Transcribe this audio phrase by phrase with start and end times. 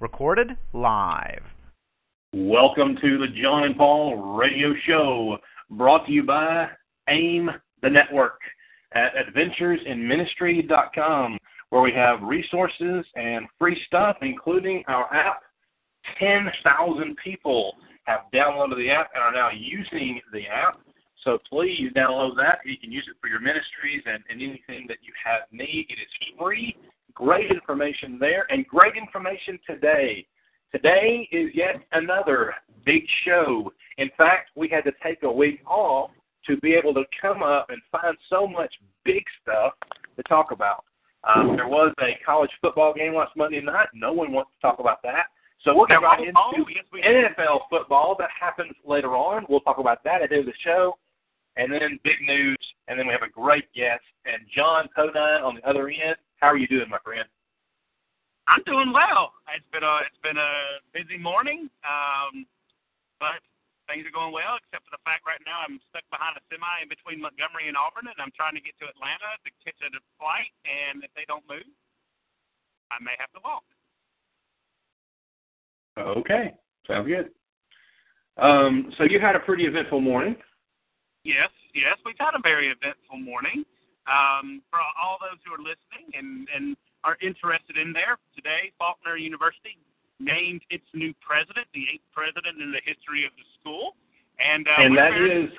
[0.00, 1.42] Recorded live.
[2.34, 5.38] Welcome to the Jon and Paul Radio Show,
[5.70, 6.68] brought to you by
[7.08, 7.50] AIM,
[7.82, 8.38] the network,
[8.92, 11.38] at adventuresinministry.com,
[11.70, 15.42] where we have resources and free stuff, including our app.
[16.18, 17.74] 10,000 people
[18.04, 20.80] have downloaded the app and are now using the app.
[21.24, 22.60] So please download that.
[22.64, 25.86] You can use it for your ministries and, and anything that you have need.
[25.88, 26.08] It is
[26.38, 26.76] free.
[27.18, 30.24] Great information there and great information today.
[30.70, 32.54] Today is yet another
[32.86, 33.72] big show.
[33.96, 36.12] In fact, we had to take a week off
[36.46, 38.72] to be able to come up and find so much
[39.04, 39.72] big stuff
[40.16, 40.84] to talk about.
[41.24, 43.88] Um, there was a college football game last Monday night.
[43.94, 45.26] No one wants to talk about that.
[45.64, 48.14] So we'll get right into oh, yes, NFL football.
[48.16, 49.44] That happens later on.
[49.48, 50.96] We'll talk about that at the end of the show.
[51.56, 52.56] And then big news.
[52.86, 54.04] And then we have a great guest.
[54.24, 56.14] And Jon Podine on the other end.
[56.38, 57.26] How are you doing, my friend?
[58.46, 59.34] I'm doing well.
[59.52, 62.46] It's been a it's been a busy morning, um,
[63.20, 63.42] but
[63.90, 64.56] things are going well.
[64.56, 67.76] Except for the fact right now I'm stuck behind a semi in between Montgomery and
[67.76, 70.54] Auburn, and I'm trying to get to Atlanta to catch a flight.
[70.64, 71.66] And if they don't move,
[72.88, 73.66] I may have to walk.
[75.98, 76.54] Okay,
[76.86, 77.34] sounds good.
[78.38, 80.38] Um, so you had a pretty eventful morning.
[81.26, 83.66] Yes, yes, we've had a very eventful morning.
[84.08, 89.16] Um, for all those who are listening and, and are interested in there, today Faulkner
[89.16, 89.76] University
[90.18, 93.94] named its new president, the eighth president in the history of the school.
[94.38, 95.50] And, uh, and that is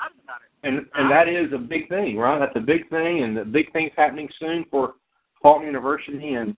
[0.64, 2.40] and and that is a big thing, right?
[2.40, 4.94] That's a big thing, and the big thing's happening soon for
[5.42, 6.34] Faulkner University.
[6.34, 6.56] And,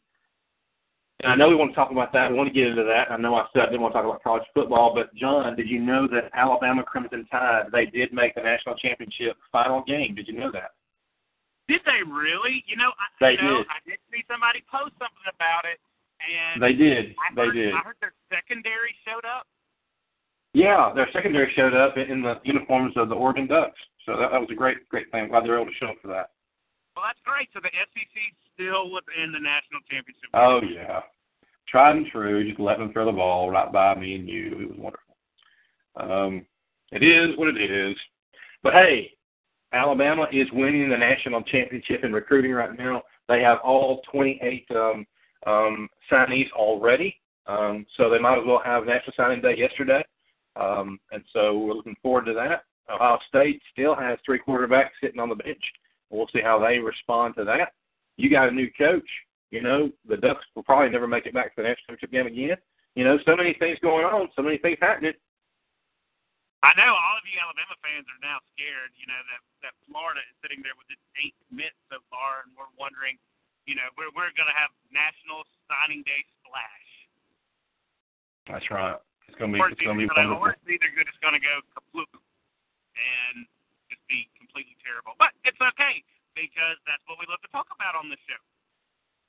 [1.23, 2.29] and I know we want to talk about that.
[2.29, 3.11] We want to get into that.
[3.11, 5.67] I know I said I didn't want to talk about college football, but Jon, did
[5.67, 10.15] you know that Alabama Crimson Tide they did make the national championship final game?
[10.15, 10.71] Did you know that?
[11.67, 12.63] Did they really?
[12.67, 13.67] You know, I, they you know, did.
[13.69, 15.79] I did see somebody post something about it,
[16.19, 17.15] and they did.
[17.17, 17.73] I they did.
[17.73, 19.47] I heard their secondary showed up.
[20.53, 23.79] Yeah, their secondary showed up in the uniforms of the Oregon Ducks.
[24.05, 25.29] So that, that was a great, great thing.
[25.29, 26.31] Glad they were able to show up for that.
[26.95, 27.47] Well, that's great.
[27.53, 28.15] So the SEC
[28.53, 30.27] still within the national championship.
[30.33, 31.01] Oh yeah,
[31.67, 32.47] tried and true.
[32.47, 34.47] Just let them throw the ball right by me and you.
[34.59, 35.15] It was wonderful.
[35.95, 36.45] Um,
[36.91, 37.95] it is what it is.
[38.63, 39.11] But hey,
[39.73, 43.03] Alabama is winning the national championship in recruiting right now.
[43.27, 45.05] They have all 28 um,
[45.47, 47.15] um, signees already,
[47.47, 50.03] um, so they might as well have National Signing Day yesterday.
[50.55, 52.63] Um, and so we're looking forward to that.
[52.93, 55.63] Ohio State still has three quarterbacks sitting on the bench.
[56.09, 57.71] We'll see how they respond to that.
[58.17, 59.07] You got a new coach.
[59.51, 62.27] You know, the Ducks will probably never make it back to the national championship game
[62.27, 62.57] again.
[62.95, 65.13] You know, so many things going on, so many things happening.
[66.61, 68.93] I know all of you Alabama fans are now scared.
[68.93, 72.53] You know that that Florida is sitting there with its eight commits so far, and
[72.53, 73.17] we're wondering,
[73.65, 76.89] you know, we're we're going to have National Signing Day splash.
[78.45, 79.01] That's right.
[79.25, 80.45] It's going to be Or it's going to be gonna, wonderful.
[80.45, 83.47] Or it's either good, it's going to go kaplook and
[83.89, 85.17] just be completely terrible.
[85.17, 86.03] But it's okay
[86.37, 88.37] because that's what we love to talk about on this show.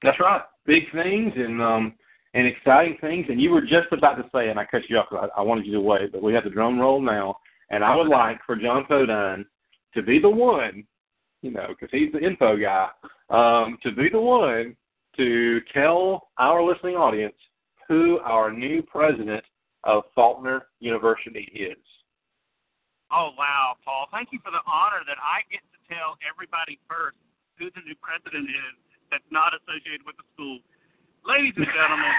[0.02, 0.42] That's right.
[0.66, 1.94] Big things and um
[2.34, 3.26] and exciting things.
[3.28, 5.06] And you were just about to say, and I cut you off.
[5.12, 7.36] I, I wanted you to wait, but we have the drum roll now.
[7.70, 9.44] And I would like for Jon Podine
[9.94, 10.84] to be the one,
[11.42, 12.88] you know, because he's the info guy,
[13.30, 14.76] um, to be the one
[15.16, 17.34] to tell our listening audience
[17.88, 19.44] who our new president
[19.84, 21.76] of Faulkner University is.
[23.12, 24.08] Oh wow, Paul!
[24.08, 27.20] Thank you for the honor that I get to tell everybody first
[27.60, 28.74] who the new president is
[29.12, 30.64] that's not associated with the school.
[31.22, 32.12] Ladies and gentlemen,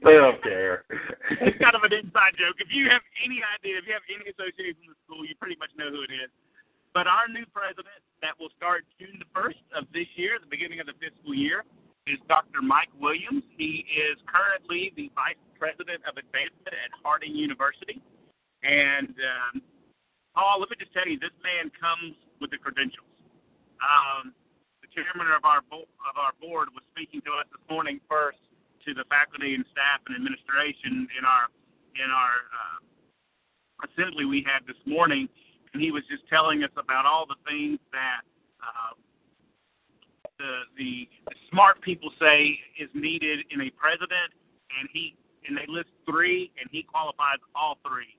[0.00, 0.88] they don't care.
[1.44, 2.56] it's kind of an inside joke.
[2.56, 5.60] If you have any idea, if you have any association with the school, you pretty
[5.60, 6.32] much know who it is.
[6.96, 10.80] But our new president, that will start June the 1st of this year, the beginning
[10.80, 11.68] of the fiscal year,
[12.08, 12.64] is Dr.
[12.64, 13.44] Mike Williams.
[13.52, 18.00] He is currently the vice president of advancement at Harding University.
[18.64, 19.60] And, um,
[20.32, 23.12] Paul, let me just tell you, this man comes with the credentials.
[23.84, 24.32] Um,
[24.96, 28.40] chairman of our bo- of our board was speaking to us this morning first
[28.88, 31.52] to the faculty and staff and administration in our
[32.00, 32.78] in our uh,
[33.84, 35.28] assembly we had this morning,
[35.72, 38.24] and he was just telling us about all the things that
[38.64, 38.96] uh,
[40.40, 40.92] the, the
[41.28, 44.32] the smart people say is needed in a president,
[44.80, 45.12] and he
[45.44, 48.16] and they list three, and he qualifies all three.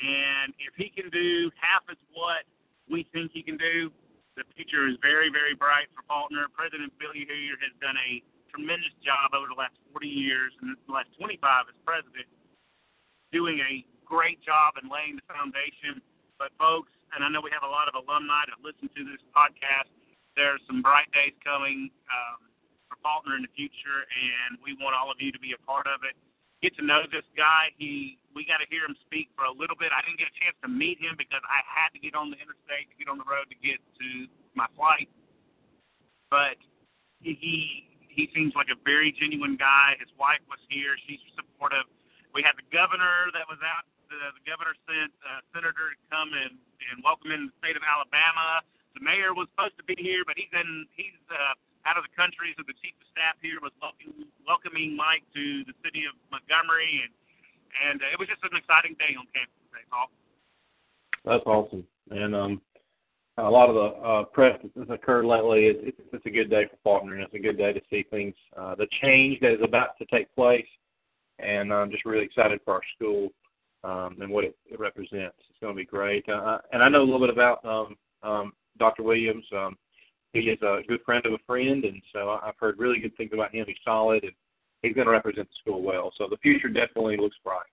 [0.00, 2.48] And if he can do half as what
[2.90, 3.92] we think he can do,
[4.36, 6.50] the future is very, very bright for Faulkner.
[6.50, 10.92] President Billy Hilyer has done a tremendous job over the last 40 years and the
[10.94, 11.38] last 25
[11.70, 12.26] as president,
[13.30, 16.02] doing a great job in laying the foundation.
[16.38, 19.22] But folks, and I know we have a lot of alumni that listen to this
[19.30, 19.90] podcast,
[20.34, 22.50] there's some bright days coming um,
[22.90, 25.86] for Faulkner in the future, and we want all of you to be a part
[25.86, 26.18] of it.
[26.64, 27.76] Get to know this guy.
[27.76, 29.92] He we got to hear him speak for a little bit.
[29.92, 32.40] I didn't get a chance to meet him because I had to get on the
[32.40, 34.08] interstate to get on the road to get to
[34.56, 35.12] my flight.
[36.32, 36.56] But
[37.20, 40.00] he he seems like a very genuine guy.
[40.00, 41.84] His wife was here; she's supportive.
[42.32, 43.84] We had the governor that was out.
[44.08, 47.84] The, the governor sent a senator to come and and welcome in the state of
[47.84, 48.64] Alabama.
[48.96, 52.14] The mayor was supposed to be here, but he's in he's uh, out of the
[52.16, 52.52] country.
[52.56, 57.12] So the chief of staff here was welcoming, Mike to the city of Montgomery, and
[57.74, 60.08] and uh, it was just an exciting day on campus today, Paul.
[61.26, 62.52] That's awesome, and um,
[63.38, 65.66] a lot of the uh, press that's occurred lately.
[65.66, 68.04] It, it, it's a good day for Faulkner, and it's a good day to see
[68.10, 70.66] things, uh, the change that is about to take place,
[71.38, 73.30] and I'm just really excited for our school
[73.82, 75.36] um, and what it, it represents.
[75.50, 76.28] It's going to be great.
[76.28, 79.02] Uh, and I know a little bit about um, um, Dr.
[79.02, 79.44] Williams.
[79.54, 79.76] Um,
[80.34, 83.30] he is a good friend of a friend, and so I've heard really good things
[83.30, 83.70] about him.
[83.70, 84.34] He's solid, and
[84.82, 86.10] he's going to represent the school well.
[86.18, 87.70] So the future definitely looks bright.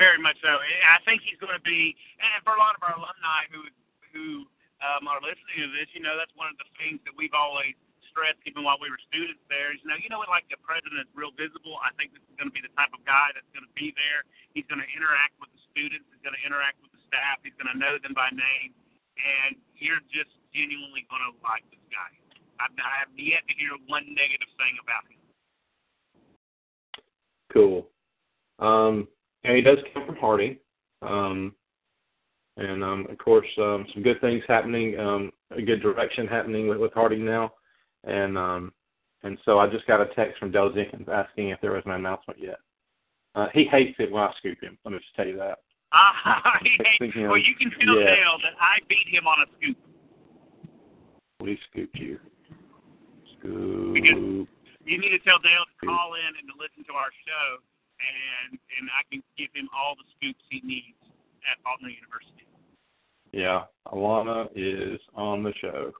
[0.00, 0.56] Very much so.
[0.56, 3.68] I think he's going to be, and for a lot of our alumni who
[4.10, 4.48] who
[4.80, 7.76] um, are listening to this, you know, that's one of the things that we've always
[8.08, 9.76] stressed, even while we were students there.
[9.76, 11.76] Is, you know, you know, like the president's real visible.
[11.84, 13.92] I think this is going to be the type of guy that's going to be
[13.92, 14.24] there.
[14.56, 16.08] He's going to interact with the students.
[16.08, 17.44] He's going to interact with the staff.
[17.44, 18.72] He's going to know them by name,
[19.20, 22.10] and you're just genuinely going to like this guy.
[22.60, 25.20] I've, I have yet to hear one negative thing about him.
[27.52, 27.88] Cool.
[28.58, 29.08] Um,
[29.44, 30.58] and he does come from Harding.
[31.02, 31.54] Um,
[32.56, 36.78] and um, of course, um, some good things happening, um, a good direction happening with,
[36.78, 37.52] with Harding now,
[38.04, 38.72] and um,
[39.22, 41.92] and so I just got a text from Dale Jenkins asking if there was an
[41.92, 42.58] announcement yet.
[43.34, 44.76] Uh, he hates it when I scoop him.
[44.84, 45.58] Let me just tell you that.
[45.92, 48.14] Ah, he hates, well, you can tell yeah.
[48.14, 49.76] Dale that I beat him on a scoop.
[51.40, 52.20] We scooped you.
[53.38, 53.94] Scoop.
[53.94, 54.46] Because
[54.84, 57.48] you need to tell Dale to call in and to listen to our show,
[58.00, 61.00] and and I can give him all the scoops he needs
[61.48, 62.44] at Faulkner University.
[63.32, 65.94] Yeah, Alanna is on the show.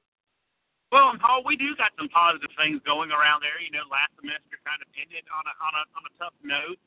[0.90, 3.62] Well, and Paul, we do got some positive things going around there.
[3.62, 6.80] You know, last semester kind of ended on a on a on a tough note,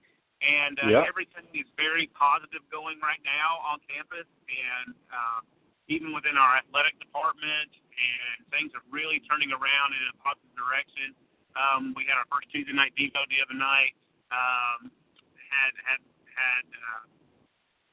[0.44, 1.08] and uh, yep.
[1.08, 5.40] everything is very positive going right now on campus, and uh,
[5.88, 11.14] even within our athletic department, and things are really turning around in a positive direction.
[11.54, 13.94] Um, we had our first Tuesday night devo the other night.
[14.34, 14.90] Um,
[15.38, 16.02] had had
[16.34, 17.04] had uh,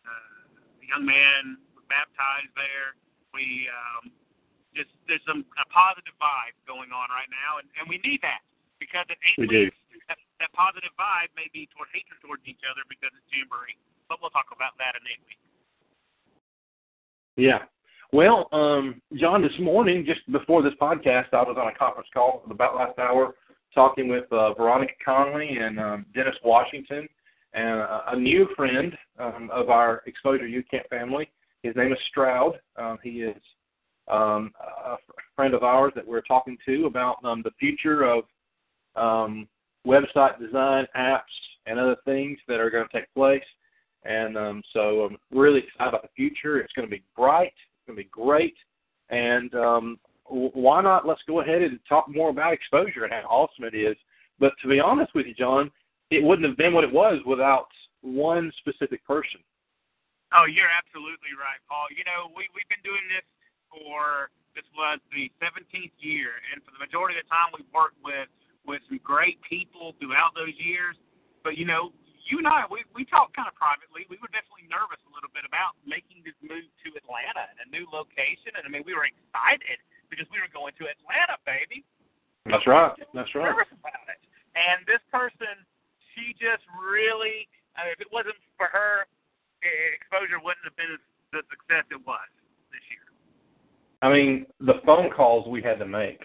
[0.08, 1.60] uh, a young man
[1.92, 2.96] baptized there.
[3.36, 4.14] We um,
[4.72, 8.40] just there's some a positive vibe going on right now, and, and we need that
[8.80, 9.68] because it we do.
[10.08, 13.76] That, that positive vibe may be toward hatred towards each other because it's jamboree.
[14.08, 15.46] But we'll talk about that in eight weeks.
[17.38, 17.68] Yeah.
[18.12, 22.42] Well, um, Jon, this morning, just before this podcast, I was on a conference call
[22.50, 23.36] about last hour
[23.72, 27.08] talking with uh, Veronica Conley and um, Dennis Washington,
[27.54, 31.30] and a, a new friend um, of our Exposure Youth Camp family.
[31.62, 32.58] His name is Stroud.
[32.74, 33.40] Um, he is
[34.10, 34.96] um, a
[35.36, 38.24] friend of ours that we're talking to about um, the future of
[38.96, 39.46] um,
[39.86, 41.20] website design, apps,
[41.66, 43.40] and other things that are going to take place.
[44.04, 46.58] And um, so I'm really excited about the future.
[46.58, 47.52] It's going to be bright.
[47.90, 48.54] Going to be great.
[49.10, 49.98] And um,
[50.30, 51.10] why not?
[51.10, 53.98] Let's go ahead and talk more about exposure and how awesome it is.
[54.38, 55.74] But to be honest with you, Jon,
[56.14, 57.66] it wouldn't have been what it was without
[58.06, 59.42] one specific person.
[60.30, 61.90] Oh, you're absolutely right, Paul.
[61.90, 63.26] You know, we we've been doing this
[63.66, 67.98] for this was the 17th year, and for the majority of the time, we've worked
[68.06, 68.30] with
[68.70, 70.94] with some great people throughout those years.
[71.42, 71.90] But you know,
[72.22, 74.06] you and I, we we talked kind of privately.
[74.06, 77.09] We were definitely nervous a little bit about making this move to Atlanta
[77.62, 78.56] a new location.
[78.56, 81.84] And I mean, we were excited because we were going to Atlanta, baby.
[82.48, 82.96] That's right.
[83.14, 83.52] That's right.
[83.52, 84.20] About it.
[84.56, 85.54] And this person,
[86.12, 89.06] she just really, I mean, if it wasn't for her,
[89.62, 90.98] exposure wouldn't have been
[91.32, 92.28] the success it was
[92.72, 93.06] this year.
[94.02, 96.20] I mean, the phone calls we had to make,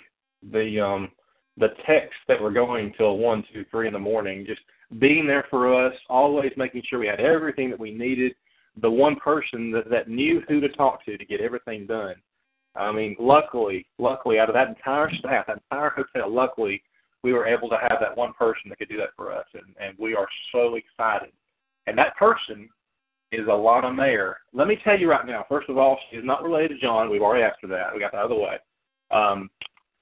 [0.52, 1.12] the um,
[1.58, 4.62] the texts that were going till one, two, three in the morning, just
[5.00, 8.36] being there for us, always making sure we had everything that we needed.
[8.82, 12.16] The one person that that knew who to talk to to get everything done.
[12.76, 16.84] I mean, luckily, luckily, out of that entire staff, that entire hotel, luckily,
[17.24, 19.76] we were able to have that one person that could do that for us, and
[19.80, 21.32] and we are so excited.
[21.88, 22.70] And that person
[23.32, 24.38] is Alanna Mayer.
[24.54, 27.10] Let me tell you right now, first of all, she is not related to John.
[27.10, 27.94] We've already asked her that.
[27.94, 28.58] We got that out of the way.
[29.12, 29.50] Um,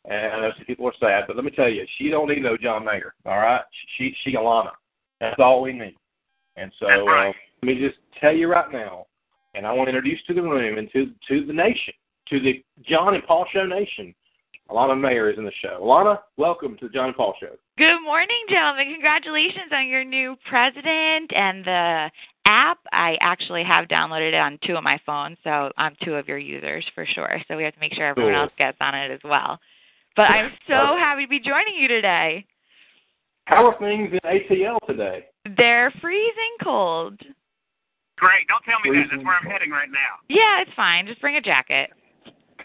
[0.06, 2.42] and I know some people are sad, but let me tell you, she don't need
[2.42, 3.14] no John Mayer.
[3.26, 3.62] All right,
[3.98, 4.72] she she Alanna.
[5.20, 5.96] That's all we need.
[6.58, 7.32] And so uh,
[7.64, 9.06] let me just tell you right now,
[9.56, 11.94] and I want to introduce to the room and to to the nation,
[12.28, 14.14] to the Jon and Paul Show Nation,
[14.70, 15.80] Alanna Mayer is in the show.
[15.82, 17.56] Alanna, welcome to the Jon and Paul Show.
[17.78, 18.92] Good morning, gentlemen.
[18.92, 22.12] Congratulations on your new president and the
[22.46, 22.80] app.
[22.92, 26.40] I actually have downloaded it on two of my phones, so I'm two of your
[26.40, 27.40] users for sure.
[27.48, 29.58] So we have to make sure everyone else gets on it as well.
[30.18, 32.46] But I'm so happy to be joining you today.
[33.46, 35.28] How are things in ATL today?
[35.58, 37.22] They're freezing cold.
[38.18, 38.46] Great.
[38.48, 39.10] Don't tell me that.
[39.12, 40.22] That's where I'm heading right now.
[40.30, 41.08] Yeah, it's fine.
[41.10, 41.90] Just bring a jacket.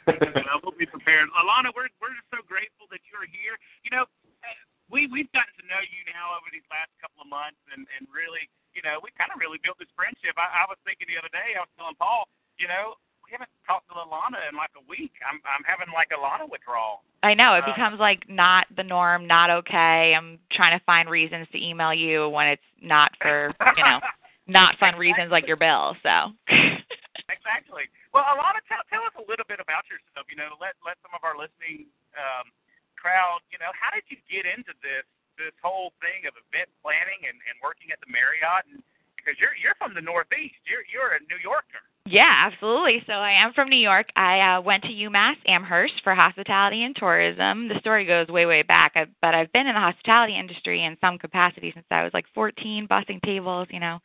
[0.07, 1.29] well, we'll be prepared.
[1.37, 3.57] Alanna, we're we're just so grateful that you're here.
[3.85, 7.29] You know, uh, we we've gotten to know you now over these last couple of
[7.29, 10.37] months, and and really, you know, we kind of really built this friendship.
[10.41, 12.25] I, I was thinking the other day, I was telling Paul,
[12.57, 15.13] you know, we haven't talked to Alanna in like a week.
[15.29, 17.05] I'm I'm having like a Alanna withdrawal.
[17.21, 20.15] I know it Uh, becomes like not the norm, not okay.
[20.17, 23.99] I'm trying to find reasons to email you when it's not for, you know,
[24.49, 25.95] not fun reasons like your bill.
[26.03, 26.33] So.
[27.29, 27.87] exactly.
[28.17, 30.25] Well, Alanna, tell tell us a little bit about yourself.
[30.33, 31.87] You know, let let some of our listening
[32.17, 32.49] um,
[32.97, 33.45] crowd.
[33.53, 35.05] You know, how did you get into this
[35.37, 38.65] this whole thing of event planning and and working at the Marriott?
[38.73, 38.81] And
[39.15, 41.85] because you're you're from the Northeast, you're you're a New Yorker.
[42.09, 43.03] Yeah, absolutely.
[43.07, 44.09] So I am from New York.
[44.17, 47.69] I uh, went to UMass Amherst for hospitality and tourism.
[47.69, 50.97] The story goes way, way back, I, but I've been in the hospitality industry in
[51.03, 53.99] some capacity since I was like 14, bussing tables, you know,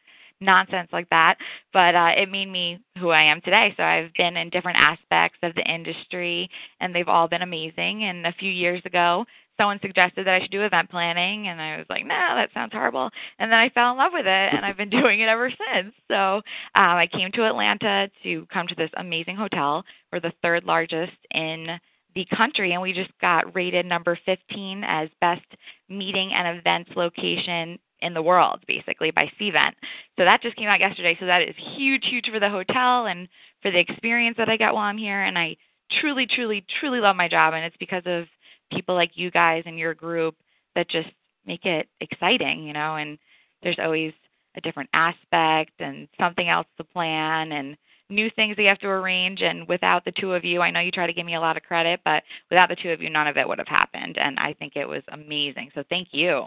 [0.44, 1.36] nonsense like that.
[1.72, 3.74] But uh, it made me who I am today.
[3.78, 8.04] So I've been in different aspects of the industry, and they've all been amazing.
[8.06, 9.26] And a few years ago,
[9.58, 12.74] someone suggested that I should do event planning, and I was like, no, that sounds
[12.74, 13.10] horrible.
[13.40, 15.94] And then I fell in love with it, and I've been doing it ever since.
[16.10, 16.42] So um,
[16.76, 19.84] I came to Atlanta to come to this amazing hotel.
[20.12, 21.68] We're the third largest in
[22.16, 25.46] the country, and we just got rated number 15 as best
[25.90, 29.74] meeting and events location in the world, basically by CVent.
[30.18, 31.18] So that just came out yesterday.
[31.20, 33.28] So that is huge, huge for the hotel and
[33.62, 35.24] for the experience that I get while I'm here.
[35.24, 35.56] And I
[36.02, 38.26] truly, truly, truly love my job, and it's because of
[38.72, 40.36] people like you guys and your group
[40.76, 41.10] that just
[41.46, 42.96] make it exciting, you know.
[42.96, 43.18] And
[43.62, 44.14] there's always
[44.56, 47.78] a different aspect and something else to plan and
[48.10, 50.80] new things that you have to arrange and without the two of you i know
[50.80, 53.10] you try to give me a lot of credit but without the two of you
[53.10, 56.46] none of it would have happened and i think it was amazing so thank you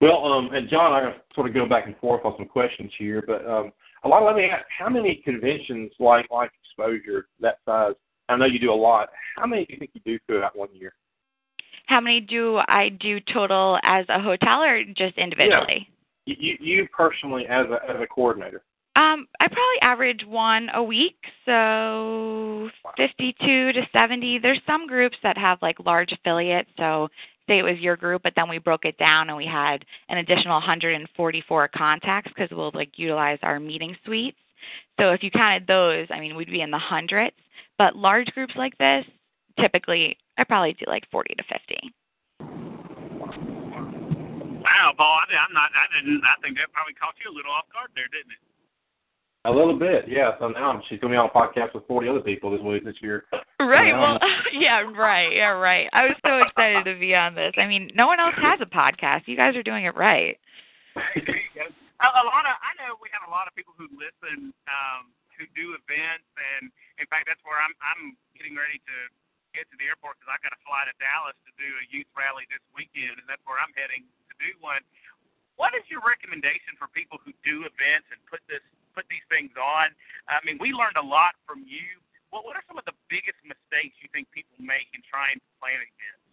[0.00, 2.92] Well, um, and Jon, I'm gonna sort of go back and forth on some questions
[2.98, 3.72] here, but um,
[4.04, 7.94] Alanna, let me ask: How many conventions like like exposure that size?
[8.28, 9.08] I know you do a lot.
[9.36, 10.92] How many do you think you do throughout one year?
[11.86, 15.88] how many do i do total as a hotel or just individually
[16.26, 18.62] You, you, you personally, as a as a coordinator.
[18.96, 24.38] Um, I probably average one a week, so 52 to 70.
[24.38, 27.08] There's some groups that have like large affiliates, so
[27.48, 30.18] say it was your group, but then we broke it down and we had an
[30.18, 34.38] additional 144 contacts because we'll like utilize our meeting suites.
[34.98, 37.36] So if you counted those, I mean, we'd be in the hundreds.
[37.78, 39.04] But large groups like this,
[39.60, 41.92] typically, I probably do like 40 to 50.
[44.66, 45.70] Wow, Paul, I'm not.
[45.70, 46.22] I didn't.
[46.24, 48.42] I think that probably caught you a little off guard there, didn't it?
[49.46, 50.34] A little bit, yeah.
[50.42, 52.82] So now she's going to be on a podcast with 40 other people this week
[52.82, 53.30] this year.
[53.62, 53.94] Right.
[53.94, 54.18] Well,
[54.52, 55.30] yeah, right.
[55.30, 55.86] Yeah, right.
[55.94, 57.54] I was so excited to be on this.
[57.54, 59.30] I mean, no one else has a podcast.
[59.30, 60.34] You guys are doing it right.
[60.98, 62.50] a lot go.
[62.50, 66.26] Uh, I know we have a lot of people who listen, um, who do events,
[66.34, 67.72] and in fact, that's where I'm.
[67.80, 68.96] I'm getting ready to
[69.54, 72.08] get to the airport because I've got to fly to Dallas to do a youth
[72.18, 74.82] rally this weekend, and that's where I'm heading to do one.
[75.56, 78.60] What is your recommendation for people who do events and put this
[78.96, 79.92] put these things on?
[80.26, 82.00] I mean, we learned a lot from you.
[82.32, 85.48] What What are some of the biggest mistakes you think people make in trying to
[85.60, 86.24] plan events?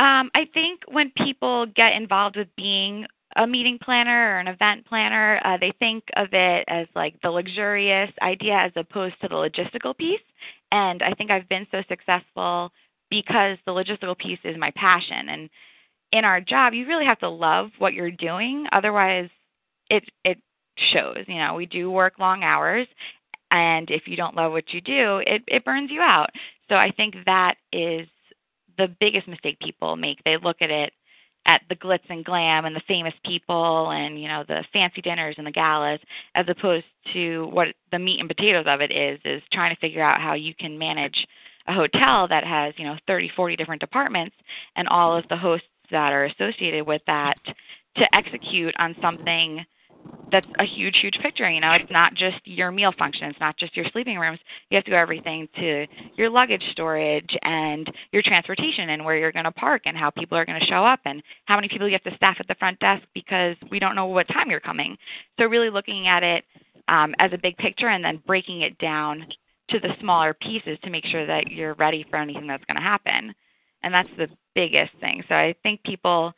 [0.00, 3.06] Um, I think when people get involved with being
[3.36, 7.30] a meeting planner or an event planner, uh, they think of it as like the
[7.30, 10.20] luxurious idea as opposed to the logistical piece.
[10.72, 12.72] And I think I've been so successful
[13.10, 15.28] because the logistical piece is my passion.
[15.28, 15.50] And
[16.12, 18.66] in our job, you really have to love what you're doing.
[18.72, 19.28] Otherwise,
[19.90, 20.38] it it
[20.92, 21.24] shows.
[21.26, 22.86] You know, we do work long hours,
[23.50, 26.30] and if you don't love what you do, it it burns you out.
[26.68, 28.06] So I think that is
[28.78, 30.18] the biggest mistake people make.
[30.24, 30.92] They look at it
[31.46, 35.36] at the glitz and glam and the famous people and you know the fancy dinners
[35.38, 36.00] and the galas
[36.34, 40.02] as opposed to what the meat and potatoes of it is is trying to figure
[40.02, 41.26] out how you can manage
[41.68, 44.34] a hotel that has you know 30 40 different departments
[44.74, 47.34] and all of the hosts that are associated with that
[47.96, 49.64] to execute on something
[50.32, 51.48] that's a huge, huge picture.
[51.48, 54.38] You know, it's not just your meal function, it's not just your sleeping rooms.
[54.70, 55.86] You have to do everything to
[56.16, 60.36] your luggage storage and your transportation and where you're going to park and how people
[60.36, 62.54] are going to show up and how many people you have to staff at the
[62.56, 64.96] front desk because we don't know what time you're coming.
[65.38, 66.44] So really looking at it
[66.88, 69.26] um, as a big picture and then breaking it down
[69.70, 72.82] to the smaller pieces to make sure that you're ready for anything that's going to
[72.82, 73.34] happen.
[73.82, 75.22] And that's the biggest thing.
[75.28, 76.32] So I think people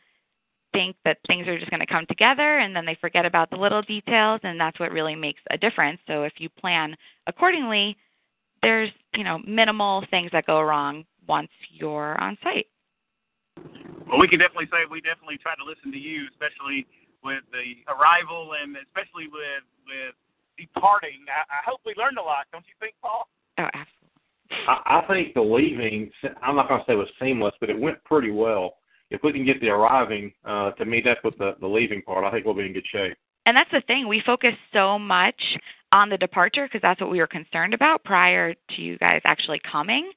[0.72, 3.56] think that things are just going to come together and then they forget about the
[3.56, 5.98] little details and that's what really makes a difference.
[6.06, 6.96] So if you plan
[7.26, 7.96] accordingly,
[8.62, 12.66] there's, you know, minimal things that go wrong once you're on site.
[14.08, 16.86] Well, we can definitely say we definitely try to listen to you, especially
[17.22, 20.14] with the arrival and especially with with
[20.56, 21.24] departing.
[21.28, 22.46] I, I hope we learned a lot.
[22.52, 23.28] Don't you think, Paul?
[23.58, 23.98] Oh, absolutely.
[24.66, 26.10] I, I think the leaving,
[26.42, 28.77] I'm not going to say it was seamless, but it went pretty well.
[29.10, 32.24] If we can get the arriving uh, to meet up with the, the leaving part,
[32.24, 33.16] I think we'll be in good shape.
[33.46, 34.06] And that's the thing.
[34.06, 35.40] We focus so much
[35.92, 39.60] on the departure because that's what we were concerned about prior to you guys actually
[39.70, 40.10] coming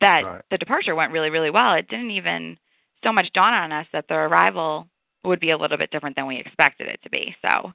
[0.00, 0.42] that Right.
[0.50, 1.74] the departure went really, really well.
[1.74, 2.56] It didn't even
[3.04, 4.88] so much dawn on us that the arrival
[5.24, 7.36] would be a little bit different than we expected it to be.
[7.42, 7.72] So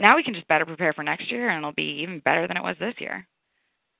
[0.00, 2.56] now we can just better prepare for next year and it'll be even better than
[2.56, 3.26] it was this year.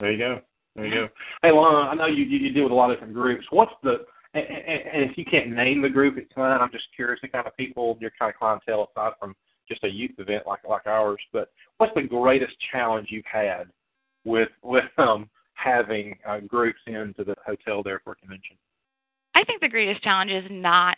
[0.01, 0.41] There you go.
[0.75, 1.09] There you go.
[1.43, 3.45] Hey, Lana, I know you, you you deal with a lot of different groups.
[3.51, 3.99] What's the
[4.35, 6.61] and, and if you can't name the group, it's fine.
[6.61, 9.35] I'm just curious the kind of people your kind of clientele aside from
[9.69, 11.21] just a youth event like like ours.
[11.33, 13.65] But what's the greatest challenge you've had
[14.25, 18.57] with with um having uh, groups into the hotel there for a convention?
[19.35, 20.97] I think the greatest challenge is not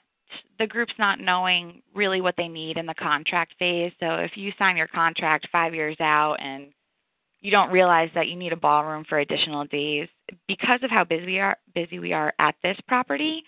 [0.59, 3.93] the group's not knowing really what they need in the contract phase.
[4.01, 6.73] So if you sign your contract five years out and
[7.43, 10.09] you don't realize that you need a ballroom for additional days
[10.49, 13.43] because of how busy we are busy we are at this property,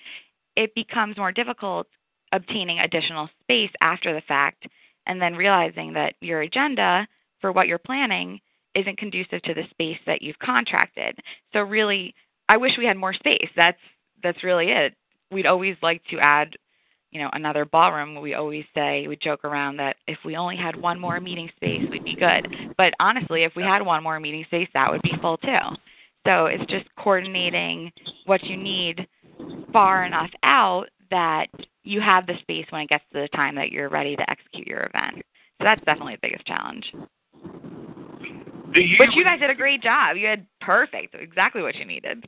[0.57, 1.87] it becomes more difficult
[2.33, 4.67] obtaining additional space after the fact
[5.07, 7.07] and then realizing that your agenda
[7.41, 8.41] for what you're planning
[8.75, 11.17] isn't conducive to the space that you've contracted.
[11.53, 12.15] So really
[12.49, 13.49] I wish we had more space.
[13.57, 13.79] That's
[14.23, 14.95] that's really it.
[15.31, 16.57] We'd always like to add,
[17.15, 18.21] you know, another ballroom.
[18.21, 21.83] We always say we joke around that if we only had one more meeting space,
[21.89, 22.75] we'd be good.
[22.77, 25.59] But honestly, if we had one more meeting space, that would be full too.
[26.27, 27.93] So it's just coordinating
[28.27, 29.07] what you need
[29.73, 31.47] far enough out that
[31.85, 34.67] you have the space when it gets to the time that you're ready to execute
[34.67, 35.25] your event.
[35.59, 36.93] So that's definitely the biggest challenge.
[38.75, 38.97] You?
[38.99, 40.17] But you guys did a great job.
[40.17, 42.25] You had perfect, exactly what you needed.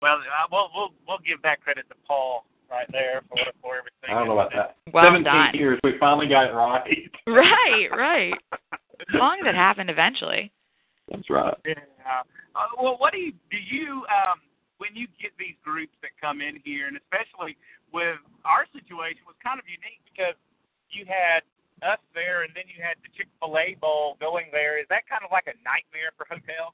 [0.00, 4.10] Well, uh, we'll we'll we'll give that credit to Paul right there for for everything.
[4.10, 4.76] I don't know about that.
[4.92, 5.54] Well Seventeen done.
[5.54, 6.86] years, we finally got it right.
[7.26, 8.34] Right, right.
[8.62, 10.52] As long as it happened eventually.
[11.10, 11.54] That's right.
[11.66, 11.74] Yeah.
[12.54, 13.58] Uh, well, what do you do?
[13.58, 14.40] You um,
[14.78, 17.56] when you get these groups that come in here, and especially
[17.92, 20.34] with our situation was kind of unique because
[20.90, 21.44] you had
[21.84, 24.80] us there, and then you had the Chick Fil A Bowl going there.
[24.80, 26.72] Is that kind of like a nightmare for hotels?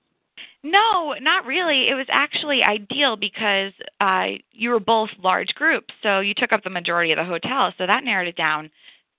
[0.65, 1.89] No, not really.
[1.89, 6.63] It was actually ideal because uh, you were both large groups, so you took up
[6.63, 7.75] the majority of the hotel.
[7.79, 8.71] So that narrowed it down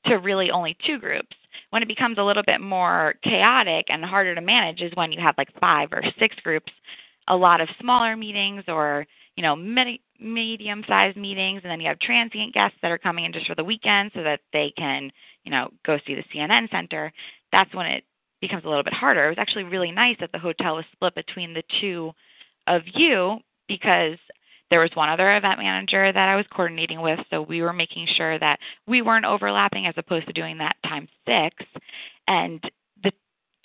[0.06, 1.36] to really only two groups.
[1.72, 5.20] When it becomes a little bit more chaotic and harder to manage is when you
[5.22, 6.72] have like five or six groups,
[7.28, 12.00] a lot of smaller meetings or you know medi- medium-sized meetings, and then you have
[12.00, 15.12] transient guests that are coming in just for the weekend so that they can
[15.44, 17.12] you know go see the CNN Center.
[17.52, 18.04] That's when it
[18.44, 19.26] becomes a little bit harder.
[19.26, 22.12] It was actually really nice that the hotel was split between the two
[22.68, 23.38] of you
[23.70, 24.18] because
[24.70, 28.06] there was one other event manager that I was coordinating with, so we were making
[28.18, 31.56] sure that we weren't overlapping as opposed to doing that times six.
[32.28, 32.62] And
[33.02, 33.14] the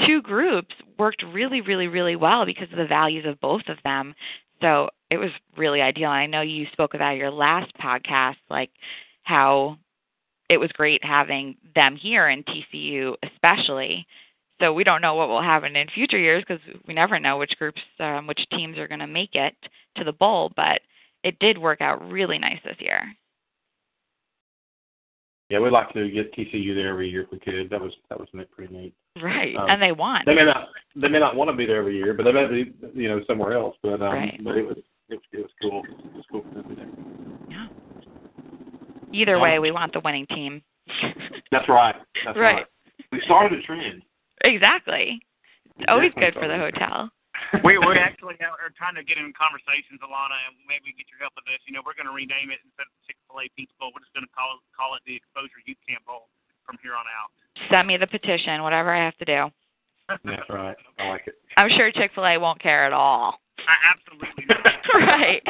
[0.06, 4.14] two groups worked really, really, really well because of the values of both of them.
[4.60, 6.10] So it was really ideal.
[6.10, 8.70] I know you spoke about your last podcast, like
[9.24, 9.76] how
[10.48, 14.06] it was great having them here in TCU, especially.
[14.61, 17.57] So we don't know what will happen in future years because we never know which
[17.59, 19.55] groups, um, which teams are going to make it
[19.97, 20.53] to the bowl.
[20.57, 20.81] But
[21.23, 23.03] it did work out really nice this year.
[25.49, 27.71] Yeah, we'd like to get TCU there every year if we could.
[27.71, 28.94] That was that was pretty neat.
[29.23, 30.23] Right, Um, and they won.
[30.27, 32.47] They may not they may not want to be there every year, but they may
[32.47, 33.75] be you know somewhere else.
[33.83, 34.40] But um, Right.
[34.44, 34.77] but it was
[35.09, 35.83] it was, it was cool.
[35.88, 36.88] It was cool for them to be there.
[37.49, 37.66] Yeah.
[39.12, 40.62] Either way, we want the winning team.
[41.51, 41.94] That's right.
[42.27, 42.55] That's Right.
[42.57, 42.66] right.
[43.11, 44.03] We started a trend.
[44.44, 45.20] Exactly.
[45.79, 47.11] It's always good for the hotel.
[47.64, 51.22] we we actually are are trying to get in conversations, Alanna, and maybe get your
[51.22, 51.62] help with this.
[51.70, 53.94] You know, we're going to rename it instead of Chick Fil A Peach Bowl.
[53.94, 56.27] We're just going to call call it the Exposure Youth Camp Bowl
[56.66, 57.31] from here on out.
[57.70, 59.40] Send me the petition, whatever I have to do.
[60.27, 60.77] That's right.
[60.98, 61.38] I like it.
[61.57, 63.38] I'm sure Chick Fil A won't care at all.
[63.62, 64.44] I absolutely.
[64.51, 64.66] not.
[65.07, 65.42] right.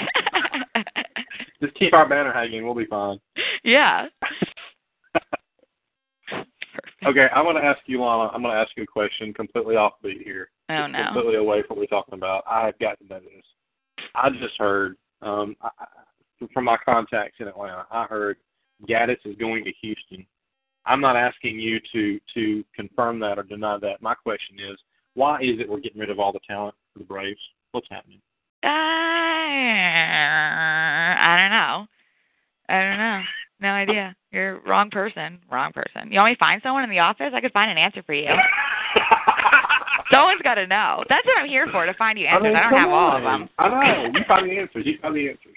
[1.61, 2.65] Just keep our banner hanging.
[2.65, 3.19] We'll be fine.
[3.65, 4.07] yeah.
[7.07, 8.31] Okay, I'm going to ask you, Lana.
[8.35, 10.51] I'm going to ask you a question completely offbeat here.
[10.69, 11.05] Oh no.
[11.05, 12.43] Completely away from what we're talking about.
[12.51, 13.45] I have got to know this.
[14.15, 15.87] I just heard um, I, I-
[16.55, 17.85] from my contacts in Atlanta.
[17.91, 18.37] I heard
[18.89, 20.25] Gattis is going to Houston.
[20.87, 24.01] I'm not asking you to to confirm that or deny that.
[24.01, 24.79] My question is,
[25.15, 27.41] why is it we're getting rid of all the talent for the Braves?
[27.73, 28.21] What's happening?
[28.63, 28.69] Uh,
[31.21, 31.87] I don't know.
[32.69, 33.23] I don't know.
[33.61, 34.15] No idea.
[34.31, 35.39] You're wrong person.
[35.51, 36.13] Wrong person.
[36.13, 37.33] You want me to find someone in the office?
[37.35, 38.29] I could find an answer for you.
[40.11, 41.05] Someone's got to know.
[41.09, 42.41] That's what I'm here for, to find you answers.
[42.41, 43.41] I, mean, don't come have all of on.
[43.41, 43.49] them.
[43.59, 44.11] I know.
[44.15, 44.85] You find the answers.
[44.87, 45.55] You find the answers.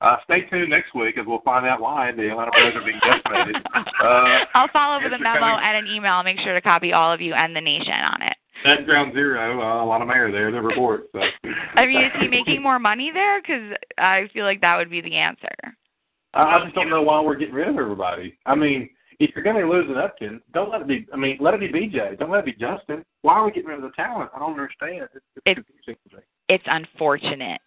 [0.00, 3.00] Uh, stay tuned next week as we'll find out why the Atlanta Braves are being
[3.00, 3.56] decimated.
[4.04, 5.64] Uh, I'll follow up with a memo coming.
[5.64, 6.22] and an email.
[6.22, 8.36] Make sure to copy all of you and the nation on it.
[8.62, 9.62] That's ground zero.
[9.62, 10.52] Uh, a lot of mayor there.
[10.52, 11.06] The report.
[11.12, 11.20] So.
[11.76, 13.40] I mean, is he making more money there?
[13.40, 15.48] Because I feel like that would be the answer.
[16.34, 18.36] I, I just don't know why we're getting rid of everybody.
[18.46, 21.06] I mean, if you're going to lose an Upton, don't let it be.
[21.12, 22.18] I mean, let it be BJ.
[22.18, 23.04] Don't let it be Justin.
[23.22, 24.30] Why are we getting rid of the talent?
[24.34, 25.08] I don't understand.
[25.14, 26.22] It's, it's It- confusing to me.
[26.48, 27.60] It's unfortunate.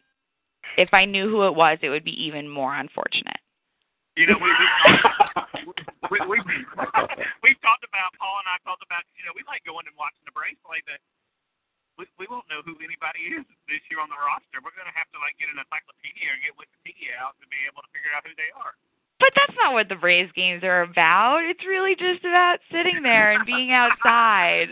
[0.77, 3.39] If I knew who it was, it would be even more unfortunate.
[4.17, 4.49] You know, we
[6.09, 6.57] we we, we
[7.41, 10.25] we've talked about Paul and I talked about you know we like going and watching
[10.25, 10.99] the Braves play, but
[11.97, 14.61] we we won't know who anybody is this year on the roster.
[14.61, 17.81] We're gonna have to like get an encyclopedia or get Wikipedia out to be able
[17.81, 18.77] to figure out who they are.
[19.17, 21.41] But that's not what the Braves games are about.
[21.41, 24.69] It's really just about sitting there and being outside.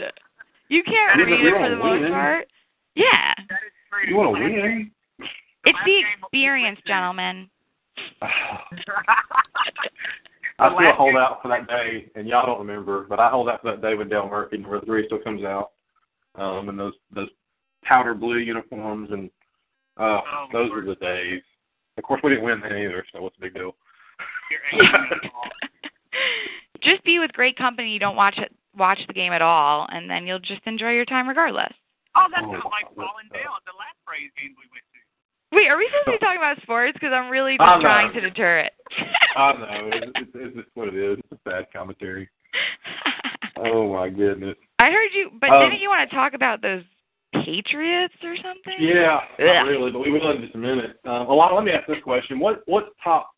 [0.70, 2.14] You can't Yeah, read we it for wanna the most win.
[2.14, 2.46] part.
[2.94, 3.34] Yeah.
[3.50, 4.06] That is true.
[4.08, 4.92] You want to Last win?
[5.66, 7.50] It's the Last experience, gentlemen.
[10.58, 13.62] I still hold out for that day, and y'all don't remember, but I hold out
[13.62, 15.72] for that day when Dale Murphy number three still comes out,
[16.38, 17.30] um, and those those
[17.84, 19.30] powder blue uniforms, and
[19.98, 21.42] uh, Oh, those were the days.
[21.98, 23.76] Of course, we didn't win then either, so what's the big deal?
[26.82, 27.90] just be with great company.
[27.92, 31.06] You don't watch it, watch the game at all, and then you'll just enjoy your
[31.06, 31.72] time regardless.
[32.16, 33.56] Oh, that's Oh, not like falling down.
[33.60, 35.00] at the last Braves game we went to.
[35.56, 36.94] Wait, are we supposed to be talking about sports?
[36.94, 38.74] Because I'm really just trying to deter it.
[39.38, 41.18] I know it's, it's, it's just what it is.
[41.20, 42.30] It's a bad commentary.
[43.58, 44.56] Oh my goodness.
[44.80, 46.84] I heard you, but Um, didn't you want to talk about those
[47.34, 48.76] Patriots or something?
[48.80, 51.00] Yeah, not really, but we will in just a minute.
[51.06, 53.30] Um, Alanna, let me ask this question: What what's top?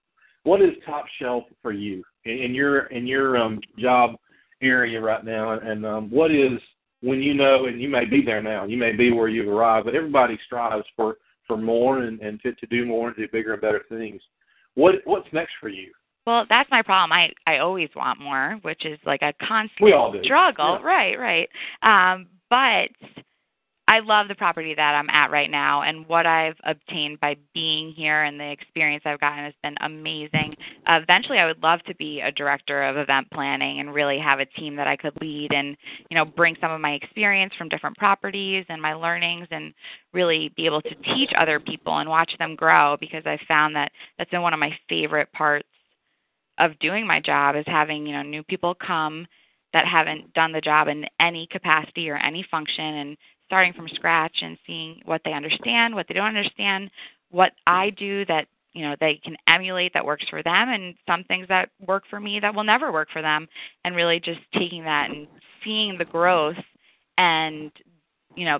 [0.43, 4.15] What is top shelf for you in, in your in your um, job
[4.61, 5.53] area right now?
[5.53, 6.59] And, and um, what is
[7.01, 9.85] when you know, and you may be there now, you may be where you've arrived,
[9.85, 13.53] but everybody strives for for more and, and to, to do more and do bigger
[13.53, 14.21] and better things.
[14.75, 15.91] What what's next for you?
[16.27, 17.13] Well, that's my problem.
[17.17, 20.21] I I always want more, which is like a constant We all do.
[20.23, 20.77] struggle.
[20.81, 20.85] Yeah.
[20.85, 21.49] Right, right.
[21.83, 22.89] Um, but
[23.87, 27.93] I love the property that I'm at right now, and what I've obtained by being
[27.93, 30.53] here and the experience I've gotten has been amazing.
[30.85, 34.41] Uh, eventually, I would love to be a director of event planning and really have
[34.41, 35.77] a team that I could lead and
[36.09, 39.73] you know bring some of my experience from different properties and my learnings and
[40.11, 43.93] really be able to teach other people and watch them grow because I found that
[44.17, 45.69] that's been one of my favorite parts
[46.59, 49.25] of doing my job is having you know new people come
[49.73, 54.37] that haven't done the job in any capacity or any function and starting from scratch
[54.41, 56.89] and seeing what they understand what they don't understand
[57.29, 61.23] what i do that you know they can emulate that works for them and some
[61.23, 63.47] things that work for me that will never work for them.
[63.83, 65.27] And really just taking that and
[65.63, 66.55] seeing the growth
[67.17, 67.71] and
[68.35, 68.59] you know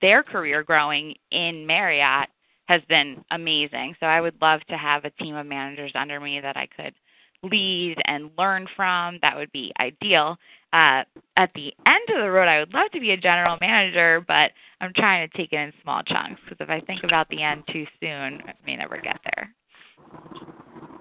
[0.00, 2.28] their career growing in marriott
[2.66, 3.96] has been amazing.
[3.98, 6.94] So i would love to have a team of managers under me that i could
[7.42, 9.18] lead and learn from.
[9.22, 10.36] That would be ideal.
[10.72, 11.02] Uh,
[11.36, 14.50] at the end of the road, I would love to be a general manager, but
[14.80, 17.62] I'm trying to take it in small chunks because if I think about the end
[17.72, 19.54] too soon, I may never get there.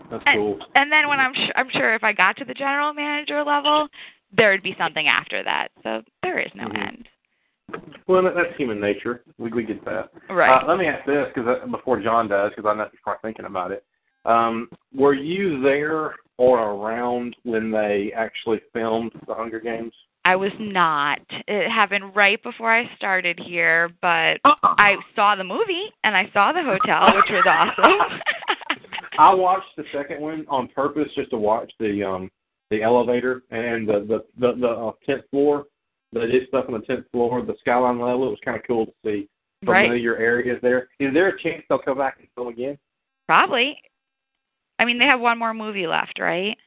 [0.09, 0.59] That's And, cool.
[0.75, 3.89] and then when I'm sh- I'm sure if I got to the general manager level,
[4.35, 5.69] there would be something after that.
[5.83, 6.87] So there is no Mhm.
[6.87, 7.09] end.
[8.07, 9.23] Well, that's human nature.
[9.37, 10.09] We we get that.
[10.29, 10.63] Right.
[10.63, 13.45] Uh, let me ask this, because before Jon does, because I know you start thinking
[13.45, 13.83] about it.
[14.27, 19.93] Um, were you there or around when they actually filmed the Hunger Games?
[20.25, 21.19] I was not.
[21.47, 24.75] It happened right before I started here, but Uh-uh.
[24.77, 28.19] I saw the movie and I saw the hotel, which was awesome.
[29.19, 32.29] I watched the second one on purpose just to watch the um
[32.69, 35.65] the elevator and the the the, the uh, tenth floor.
[36.11, 38.27] They did stuff on the tenth floor, the skyline level.
[38.27, 39.29] It was kind of cool to see
[39.65, 39.87] right.
[39.87, 40.89] familiar areas there.
[40.99, 42.77] Is there a chance they'll come back and film again?
[43.27, 43.77] Probably.
[44.79, 46.57] I mean, they have one more movie left, right?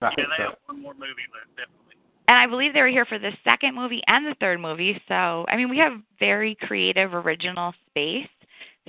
[0.00, 1.94] Yeah, they have one more movie left, definitely.
[2.28, 5.00] And I believe they were here for the second movie and the third movie.
[5.06, 8.28] So, I mean, we have very creative, original space.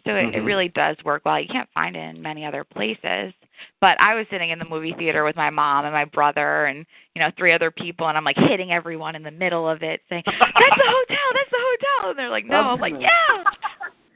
[0.06, 0.46] So it, it Mhm.
[0.46, 1.40] really does work well.
[1.40, 3.34] You can't find it in many other places.
[3.80, 6.86] But I was sitting in the movie theater with my mom and my brother and
[7.16, 10.02] you know three other people, and I'm like hitting everyone in the middle of it,
[10.10, 11.28] saying, "That's the hotel!
[11.34, 13.44] That's the hotel!" And they're like, "No." I'm like, "Yeah."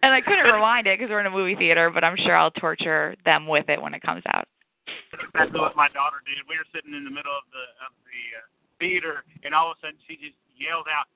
[0.03, 2.51] And I couldn't rewind it because we're in a movie theater, but I'm sure I'll
[2.51, 4.46] torture them with it when it comes out.
[5.33, 6.41] That's what my daughter did.
[6.47, 8.47] We were sitting in the middle of the of the uh,
[8.79, 11.07] theater, and all of a sudden she just yelled out,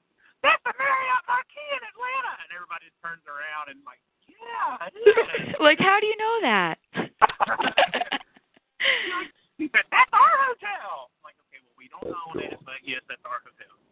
[0.41, 4.97] that's the Marriott Marquis in Atlanta, and everybody just turns around and like, yeah, it
[4.97, 5.53] is.
[5.65, 6.81] like, how do you know that?
[9.69, 11.13] that's our hotel.
[11.91, 13.39] Don't That's own it, but yes, that's our.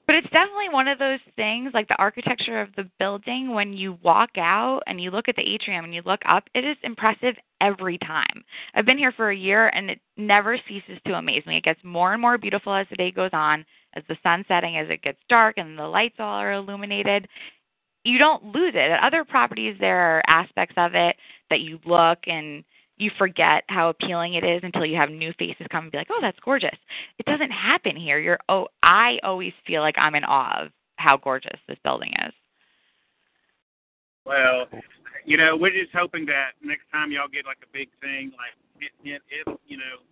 [0.10, 4.00] But it's definitely one of those things, like the architecture of the building, when you
[4.02, 7.36] walk out and you look at the atrium and you look up, it is impressive
[7.62, 8.44] every time.
[8.74, 11.58] I've been here for a year and it never ceases to amaze me.
[11.58, 14.78] It gets more and more beautiful as the day goes on, as the sun's setting,
[14.78, 17.28] as it gets dark and the lights all are illuminated.
[18.04, 18.90] You don't lose it.
[18.92, 21.18] At other properties, there are aspects of it
[21.52, 22.64] that you look and
[23.00, 26.10] you forget how appealing it is until you have new faces come and be like,
[26.12, 26.78] "Oh, that's gorgeous."
[27.18, 28.20] It doesn't happen here.
[28.20, 32.34] You're oh, I always feel like I'm in awe of how gorgeous this building is.
[34.26, 34.68] Well,
[35.26, 38.54] you know, we're just hoping that next time y'all get like a big thing, like
[38.78, 40.04] hint, hint, if you know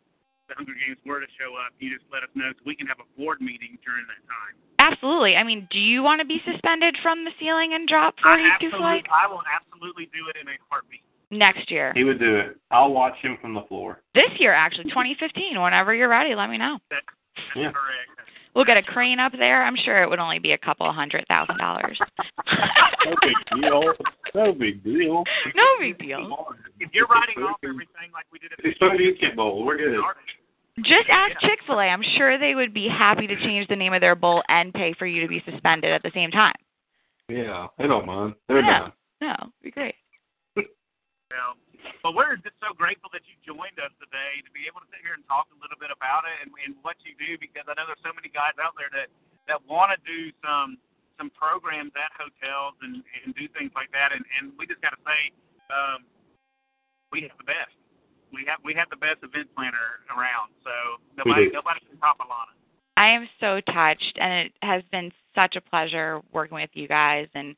[0.47, 2.87] the Hunger Games were to show up, you just let us know so we can
[2.87, 4.55] have a board meeting during that time.
[4.79, 5.35] Absolutely.
[5.35, 8.55] I mean, do you want to be suspended from the ceiling and drop 42 I,
[8.55, 11.03] absolutely, flights I will absolutely do it in a heartbeat.
[11.31, 11.91] Next year?
[11.95, 12.57] He would do it.
[12.71, 14.01] I'll watch him from the floor.
[14.15, 15.61] This year, actually, 2015.
[15.61, 16.77] Whenever you're ready, let me know.
[16.89, 17.71] That's, that's Yeah.
[17.71, 18.09] correct.
[18.55, 19.63] We'll get a crane up there.
[19.63, 21.99] I'm sure it would only be a couple hundred thousand dollars.
[23.05, 23.93] No big deal.
[24.33, 25.23] No big deal.
[25.55, 26.47] no big deal.
[26.79, 29.63] If you're writing off everything like we did at the It's Soviet Bowl.
[29.63, 29.99] We're good.
[30.83, 31.83] Just ask Chick Fil A.
[31.83, 34.93] I'm sure they would be happy to change the name of their bowl and pay
[34.97, 36.53] for you to be suspended at the same time.
[37.29, 38.33] Yeah, they don't mind.
[38.47, 38.79] They're Yeah.
[38.79, 38.91] down.
[39.21, 39.95] No, it'd be great.
[41.27, 41.59] Well,
[42.01, 45.03] but we're just so grateful that you joined us today to be able to sit
[45.03, 47.75] here and talk a little bit about it and, and what you do because I
[47.75, 49.11] know there's so many guys out there that
[49.51, 50.79] that want to do some
[51.19, 54.95] some programs at hotels and and do things like that and and we just got
[54.95, 55.35] to say
[55.67, 56.07] um,
[57.11, 57.75] we have the best.
[58.33, 60.71] We have we have the best event planner around, so
[61.17, 62.55] nobody nobody can top Alanna.
[62.97, 67.27] I am so touched, and it has been such a pleasure working with you guys
[67.35, 67.55] and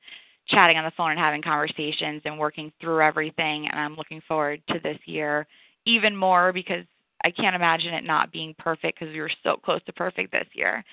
[0.49, 3.67] chatting on the phone and having conversations and working through everything.
[3.67, 5.47] And I'm looking forward to this year
[5.85, 6.85] even more because
[7.23, 10.47] I can't imagine it not being perfect because we were so close to perfect this
[10.53, 10.83] year.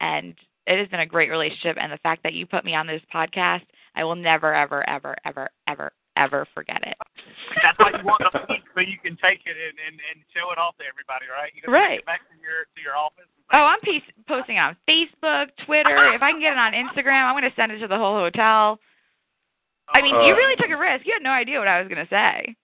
[0.00, 0.34] And
[0.66, 1.76] it has been a great relationship.
[1.80, 3.62] And the fact that you put me on this podcast,
[3.94, 6.96] I will never, ever, ever, ever, ever, ever forget it.
[7.62, 10.50] That's why you want the feed so you can take it and, and, and show
[10.52, 11.52] it off to everybody, right?
[11.54, 12.00] You Right.
[12.00, 13.28] Take it back to your to your office.
[13.52, 13.78] Oh, I'm
[14.26, 16.14] posting on Facebook, Twitter.
[16.14, 18.18] If I can get it on Instagram, I'm going to send it to the whole
[18.18, 18.80] hotel.
[19.90, 21.06] I mean, you Uh, really took a risk.
[21.06, 22.56] You had no idea what I was going to say.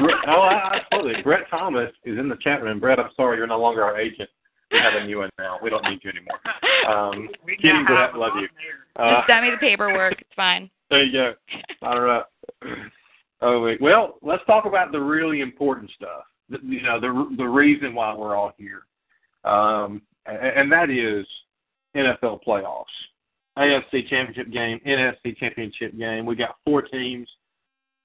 [0.00, 1.22] Brett, oh, I, I.
[1.22, 2.80] Brett Thomas is in the chat room.
[2.80, 4.28] Brett, I'm sorry, you're no longer our agent.
[4.70, 5.58] We have a new one now.
[5.62, 6.38] We don't need you anymore.
[6.86, 8.14] Um, we kidding, Brett.
[8.14, 8.48] Love you.
[8.96, 10.20] Uh, Just send me the paperwork.
[10.20, 10.68] It's fine.
[10.90, 11.34] there you go.
[11.82, 12.24] All right.
[13.40, 13.80] Oh wait.
[13.80, 16.24] Well, let's talk about the really important stuff.
[16.50, 18.82] The, you know, the the reason why we're all here,
[19.50, 21.26] um, and, and that is
[21.96, 22.84] NFL playoffs,
[23.58, 26.26] AFC championship game, NFC championship game.
[26.26, 27.28] We got four teams.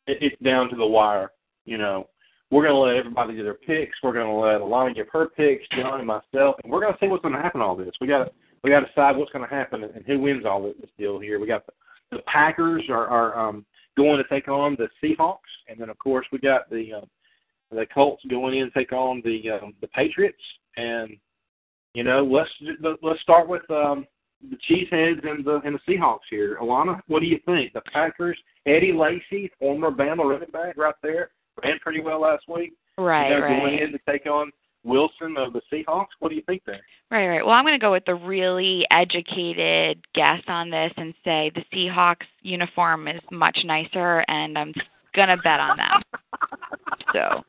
[0.08, 1.32] It, it's down to the wire.
[1.66, 2.10] You know,
[2.52, 3.98] we're going to let everybody do their picks.
[4.04, 7.00] We're going to let Alanna give her picks, Jon and myself, and we're going to
[7.00, 7.62] see what's going to happen.
[7.62, 7.94] All this.
[8.02, 8.32] We got to
[8.64, 11.40] we got to decide what's going to happen and who wins all this deal here.
[11.40, 11.74] We got the,
[12.12, 13.66] the Packers are, are um,
[13.98, 15.38] going to take on the Seahawks,
[15.68, 17.10] and then of course we got the um,
[17.72, 20.38] the Colts going in to take on the um, the Patriots.
[20.78, 21.18] And
[21.94, 22.50] you know, let's
[23.02, 24.06] let's start with um,
[24.50, 26.58] the Cheeseheads and the and the Seahawks here.
[26.62, 27.74] Alanna, what do you think?
[27.74, 31.32] The Packers, Eddie Lacy, former Bama running back, right there,
[31.64, 32.74] ran pretty well last week.
[32.98, 34.52] Right, you know, going in to take on
[34.84, 36.08] Wilson of the Seahawks.
[36.20, 36.82] What do you think there?
[37.10, 37.46] Right, right.
[37.46, 41.64] Well, I'm going to go with the really educated guess on this and say the
[41.74, 44.74] Seahawks uniform is much nicer, and I'm
[45.16, 46.02] going to bet on them.
[47.14, 47.44] So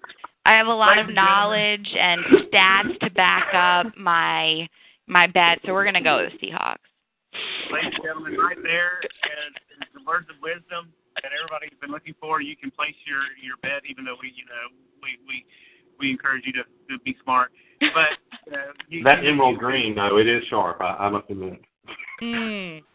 [0.46, 4.68] I have a lot of knowledge and stats to back up my
[5.06, 6.84] my bet, so we're going to go with the Seahawks.
[7.72, 12.14] Ladies and gentlemen, right there is, is the words of wisdom that everybody's been looking
[12.20, 12.40] for.
[12.40, 14.70] You can place your your bet, even though we, you know,
[15.02, 15.44] we we
[15.98, 17.50] we encourage you to, to be smart.
[17.80, 18.18] But
[18.54, 20.80] uh, you, That you, emerald green, though, it is sharp.
[20.80, 21.60] I, I must admit.
[22.22, 22.82] Mm.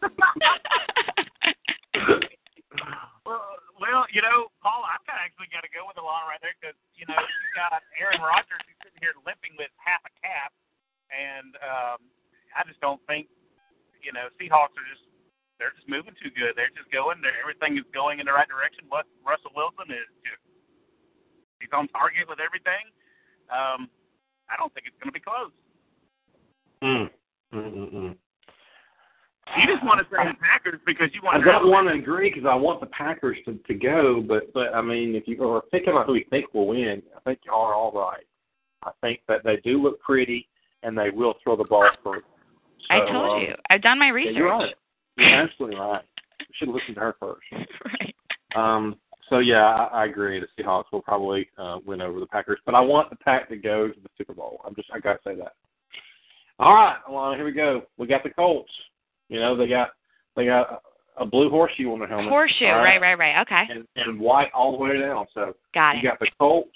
[3.28, 3.46] Well,
[3.78, 6.56] well, you know, Paul, I've kind of actually got to go with Alanna right there
[6.58, 10.50] because you know you got Aaron Rodgers who's sitting here limping with half a cap,
[11.10, 11.98] and um,
[12.56, 13.28] I just don't think
[14.02, 15.04] you know Seahawks are just
[15.60, 16.56] they're just moving too good.
[16.56, 17.20] They're just going.
[17.20, 18.88] They're, everything is going in the right direction.
[18.88, 20.42] What Russell Wilson is just
[21.60, 22.88] he's on target with everything.
[23.52, 23.92] Um,
[24.48, 25.52] I don't think it's going to be close.
[26.82, 27.10] Mm.
[27.52, 28.16] Mm-mm-mm.
[29.58, 31.42] You just want to say the Packers because you want.
[31.42, 34.74] I don't want to agree because I want the Packers to, to go, but but
[34.74, 37.52] I mean, if you are thinking about who we think will win, I think you
[37.52, 38.24] are all right.
[38.84, 40.48] I think that they do look pretty
[40.82, 42.20] and they will throw the ball for.
[42.90, 43.54] I told um, you.
[43.70, 44.34] I've done my research.
[44.34, 44.74] Yeah, you're right.
[45.16, 46.02] You're absolutely right.
[46.38, 47.46] We should have listened to her first.
[47.84, 48.14] right.
[48.56, 48.96] Um,
[49.28, 50.40] so yeah, I, I agree.
[50.40, 53.56] The Seahawks will probably uh, win over the Packers, but I want the Pack to
[53.56, 54.60] go to the Super Bowl.
[54.66, 55.52] I'm just I gotta say that.
[56.58, 57.82] All right, Alanna, here we go.
[57.96, 58.70] We got the Colts.
[59.28, 59.90] You know they got
[60.36, 60.82] they got
[61.16, 62.28] a, blue horseshoe on their helmet.
[62.28, 62.66] Horseshoe.
[62.66, 63.00] all Right.
[63.00, 63.18] Right.
[63.18, 63.40] Right.
[63.42, 63.62] Okay.
[63.70, 65.26] And, and white all the way down.
[65.32, 66.02] So Got it.
[66.02, 66.70] you got the Colts,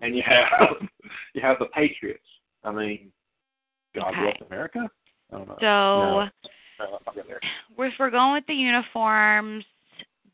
[0.00, 0.76] and you have
[1.34, 2.22] you have the Patriots.
[2.64, 3.12] I mean,
[3.94, 4.34] God Okay.
[4.38, 4.90] bless America.
[5.32, 5.56] I don't know.
[5.60, 5.66] So.
[5.66, 6.28] No.
[6.80, 7.40] No, I'll get there.
[7.78, 9.64] if we're going with the uniforms,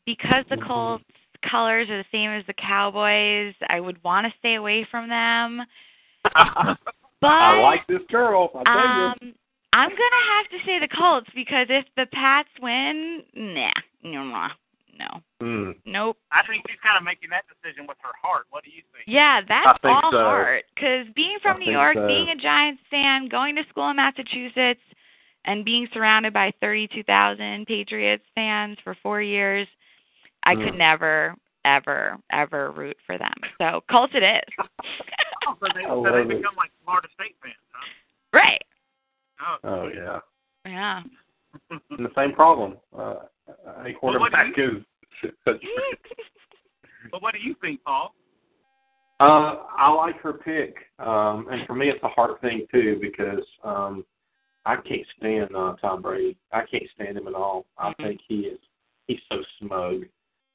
[0.05, 0.57] because the.
[0.57, 1.03] Colts
[1.49, 5.65] colors are the same as the Cowboys, I would want to stay away from them.
[7.21, 8.49] But I like this girl.
[8.65, 9.33] I um,
[9.73, 13.69] I'm gonna have to say the Colts because if the Pats win, nah,
[14.03, 14.47] no,
[14.97, 15.75] no, Mm.
[15.85, 16.17] nope.
[16.31, 18.45] I think she's kind of making that decision with her heart.
[18.49, 19.05] What do you think?
[19.07, 20.17] Yeah, that's think all so.
[20.19, 20.65] heart.
[20.75, 22.07] Because being from I New York, so.
[22.07, 24.81] being a Giants fan, going to school in Massachusetts,
[25.45, 29.67] and being surrounded by 32,000 Patriots fans for four years,
[30.43, 30.77] I could Mm.
[30.77, 33.33] never, ever, ever root for them.
[33.57, 34.53] So Colts it is.
[35.47, 37.87] Oh, so they, I so they become like Florida State fans, huh?
[38.31, 38.63] right.
[39.41, 40.19] Oh, Oh yeah.
[40.65, 41.01] Yeah.
[41.89, 42.77] And the same problem.
[42.97, 43.15] Uh,
[43.85, 45.31] a quarterback Well, is.
[47.11, 48.13] but what do you think, Paul?
[49.19, 53.45] uh, I like her pick, um, and for me, it's a heart thing too because
[53.63, 54.03] um,
[54.65, 56.37] I can't stand uh, Tom Brady.
[56.51, 57.65] I can't stand him at all.
[57.77, 57.97] I Mhm.
[57.97, 58.59] think he is
[59.07, 60.05] he's so smug,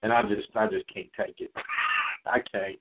[0.02, 1.52] and I just I just can't take it.
[2.26, 2.78] I can't.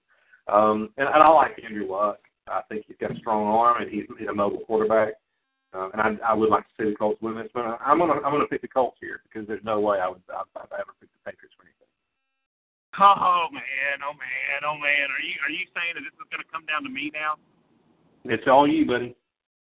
[0.47, 2.19] Um, and, and I like Andrew Luck.
[2.47, 5.13] I think he's got a strong arm, and he's, he's a mobile quarterback.
[5.75, 8.23] Uh, and I, I would like to see the Colts win this, but I'm gonna
[8.23, 10.95] I'm gonna pick the Colts here because there's no way I would I'd, I'd ever
[11.03, 11.91] pick the Patriots for anything.
[12.95, 15.11] Oh man, oh man, oh man.
[15.11, 17.35] Are you are you saying that this is going to come down to me now?
[18.23, 19.19] It's all you, buddy.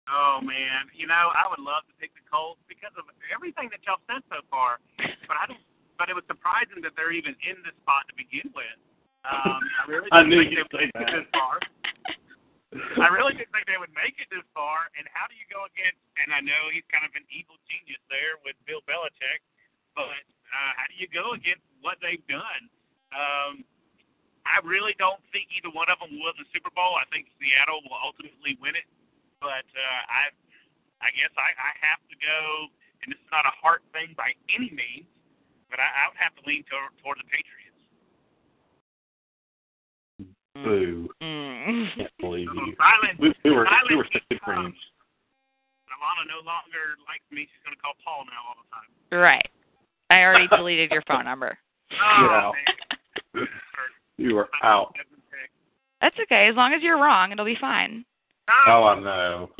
[0.10, 3.86] Oh man, you know I would love to pick the Colts because of everything that
[3.86, 4.82] y'all said so far.
[5.30, 5.62] But I don't.
[6.02, 8.80] But it was surprising that they're even in this spot to begin with.
[9.30, 11.12] Um, I really I knew you'd say that.
[11.12, 11.62] this far.
[12.70, 14.94] I really didn't think they would make it this far.
[14.94, 15.98] And how do you go against?
[16.22, 19.42] And I know he's kind of an evil genius there with Bill Belichick,
[19.98, 20.22] but
[20.54, 22.64] uh, how do you go against what they've done?
[23.10, 23.66] Um,
[24.46, 26.98] I really don't think either one of them will win the Super Bowl.
[26.98, 28.86] I think Seattle will ultimately win it,
[29.42, 30.30] but uh, I,
[31.02, 32.70] I guess I, I have to go.
[33.02, 35.10] And this is not a heart thing by any means,
[35.74, 37.82] but I, I would have to lean toward, toward the Patriots.
[40.54, 41.08] Boo!
[41.22, 42.10] Mm.
[42.46, 42.80] Can't believe you.
[42.80, 43.18] Silence.
[43.20, 44.76] We, we were Silence we were such good becomes-
[45.90, 47.44] Alanna no longer likes me.
[47.50, 48.88] She's going to call Paul now all the time.
[49.12, 49.48] Right.
[50.10, 51.58] I already deleted your phone number.
[51.92, 52.52] Oh, Yeah.
[53.36, 53.48] man.
[54.18, 54.96] you are out.
[56.00, 56.48] That's okay.
[56.48, 58.06] As long as you're wrong, it'll be fine.
[58.48, 59.50] Oh, oh I know.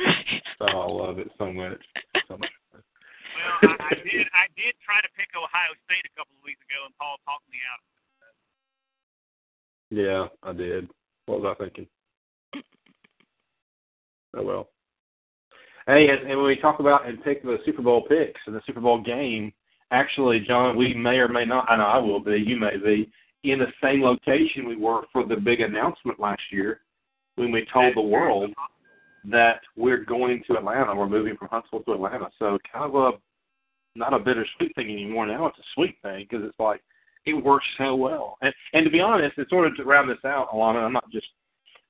[0.62, 1.80] Oh, I love it so much.
[2.28, 2.52] So much.
[2.76, 4.28] Well, I, I did.
[4.36, 7.48] I did try to pick Ohio State a couple of weeks ago, and Paul talked
[7.48, 7.80] me out.
[9.88, 10.90] Yeah, I did.
[11.24, 11.86] What was I thinking?
[14.36, 14.68] Oh well.
[15.86, 18.60] Hey, and, and when we talk about and pick the Super Bowl picks and the
[18.66, 19.52] Super Bowl game,
[19.90, 21.70] actually, Jon, we may or may not.
[21.70, 22.36] I know I will be.
[22.36, 23.10] You may be
[23.44, 26.80] in the same location we were for the big announcement last year
[27.36, 28.50] when we told the world
[29.24, 30.94] that we're going to Atlanta.
[30.94, 32.28] We're moving from Huntsville to Atlanta.
[32.38, 33.12] So kind of a
[33.96, 35.26] not a bittersweet thing anymore.
[35.26, 36.80] Now it's a sweet thing because it's like
[37.26, 38.36] it works so well.
[38.42, 41.26] And and to be honest, in order to round this out, Alanna, I'm not just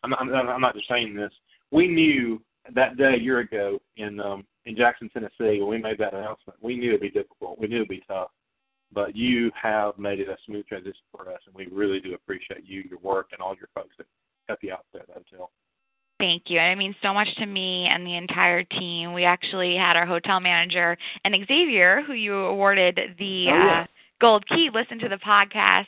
[0.03, 1.33] I'm not, I'm not just saying this.
[1.71, 2.41] We knew
[2.75, 6.59] that day a year ago in um in Jackson, Tennessee, when we made that announcement,
[6.61, 7.59] we knew it'd be difficult.
[7.59, 8.29] We knew it'd be tough.
[8.93, 12.65] But you have made it a smooth transition for us, and we really do appreciate
[12.67, 14.07] you, your work, and all your folks that
[14.49, 15.05] help you out there.
[15.15, 15.51] Until
[16.19, 16.61] Thank you.
[16.61, 19.15] It means so much to me and the entire team.
[19.15, 23.81] We actually had our hotel manager and Xavier, who you awarded the Oh, yeah.
[23.83, 23.87] uh,
[24.21, 25.87] Gold Key, listen to the podcast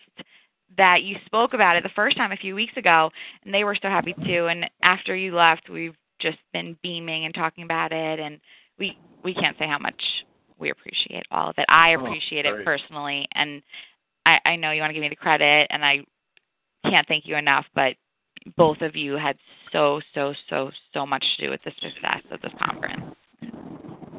[0.77, 3.11] that you spoke about it the first time a few weeks ago,
[3.45, 4.47] and they were so happy too.
[4.47, 8.41] And after you left, we've just been beaming and talking about it, and
[8.79, 10.01] we we can't say how much
[10.59, 11.67] we appreciate all of it.
[11.69, 12.61] I Oh, appreciate great.
[12.61, 13.63] it personally, and
[14.27, 16.01] I, I know you want to give me the credit, and I
[16.89, 17.95] can't thank you enough, but
[18.57, 19.37] both of you had
[19.73, 23.15] so so so so much to do with the success of this conference.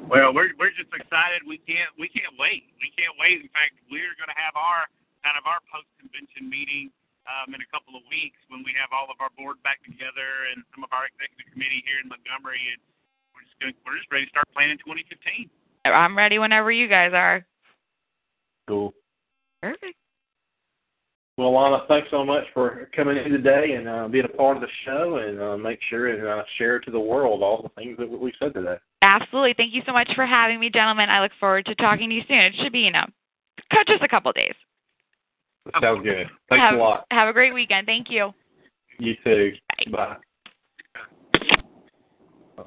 [0.10, 1.42] Well, we're we're just excited.
[1.48, 2.64] We can't we can't wait.
[2.80, 3.42] We can't wait.
[3.42, 4.86] In fact, we're going to have our
[5.24, 6.92] kind of our post convention meeting
[7.26, 10.52] um, in a couple of weeks when we have all of our board back together
[10.52, 12.80] and some of our executive committee here in Montgomery, and
[13.32, 15.48] we're just going we're just ready to start planning 2015.
[15.88, 17.48] I'm ready whenever you guys are.
[18.68, 18.94] cool.
[19.64, 19.96] Perfect.
[21.38, 24.62] Well, Lana, thanks so much for coming in today and uh, being a part of
[24.62, 27.98] the show, and uh, make sure and uh, share to the world all the things
[27.98, 28.76] that we said today.
[29.02, 29.56] Absolutely.
[29.58, 31.10] Thank you so much for having me, gentlemen.
[31.10, 32.38] I look forward to talking to you soon.
[32.38, 33.06] It should be, you know,
[33.88, 34.54] just a couple days.
[35.66, 36.28] That sounds good.
[36.50, 37.08] Thanks have, a lot.
[37.12, 37.88] Have a great weekend.
[37.88, 38.34] Thank you.
[39.00, 39.56] You too.
[39.92, 40.20] Bye.
[42.58, 42.64] Bye.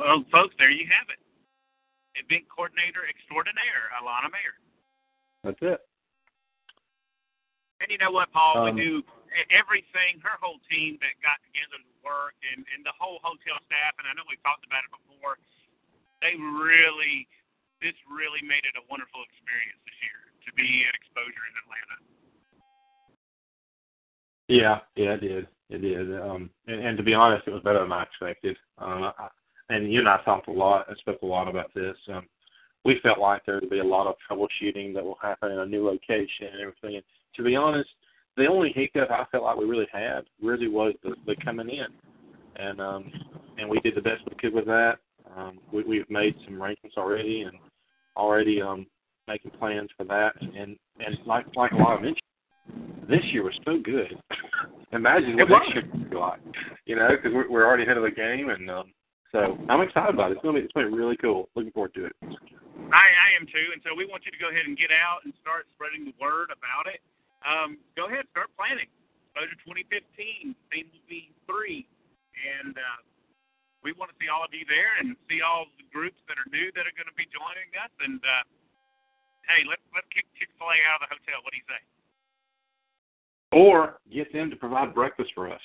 [0.00, 1.22] Well, folks, there you have it.
[2.18, 4.56] Event coordinator extraordinaire, Alanna Mayer.
[5.44, 5.80] That's it.
[7.80, 8.66] And you know what, Paul?
[8.66, 8.92] Um, we do
[9.30, 10.18] e- everything.
[10.24, 13.94] Her whole team that got together to work, and and the whole hotel staff.
[14.00, 15.36] And I know we've talked about it before.
[16.24, 17.28] They really,
[17.84, 21.96] this really made it a wonderful experience this year to be at Exposure in Atlanta.
[24.48, 25.48] Yeah, yeah, it did.
[25.68, 26.20] It did.
[26.20, 28.56] Um, and, and to be honest, it was better than I expected.
[28.78, 29.28] Um, I,
[29.68, 31.96] and you and I talked a lot, and spoke a lot about this.
[32.12, 32.26] Um,
[32.84, 35.66] we felt like there would be a lot of troubleshooting that will happen in a
[35.66, 36.96] new location and everything.
[36.96, 37.90] And to be honest,
[38.36, 41.86] the only hiccup I felt like we really had really was the, the coming in,
[42.56, 43.10] and um,
[43.58, 44.98] and we did the best we could with that.
[45.36, 47.56] Um, we, we've made some arrangements already, and
[48.16, 48.86] already um,
[49.28, 50.32] making plans for that.
[50.40, 52.20] And and like like a lot of mentioned,
[53.08, 54.18] this year was so good.
[54.92, 56.40] Imagine what next year will be like,
[56.86, 58.94] you know, because we're, we're already ahead of the game, and um,
[59.32, 60.38] so I'm excited about it.
[60.38, 61.48] It's gonna be it's gonna be really cool.
[61.54, 62.14] Looking forward to it.
[62.22, 65.26] I, I am too, and so we want you to go ahead and get out
[65.26, 67.02] and start spreading the word about it.
[67.42, 68.86] Um, go ahead, start planning.
[69.34, 69.58] Exposure
[69.90, 71.84] 2015 seems to be three,
[72.32, 72.98] and uh,
[73.84, 76.48] we want to see all of you there and see all the groups that are
[76.48, 77.92] new that are going to be joining us.
[78.00, 78.42] And uh,
[79.48, 81.42] hey, let's let's kick Chick Fil A out of the hotel.
[81.42, 81.80] What do you say?
[83.54, 85.62] Or get them to provide breakfast for us.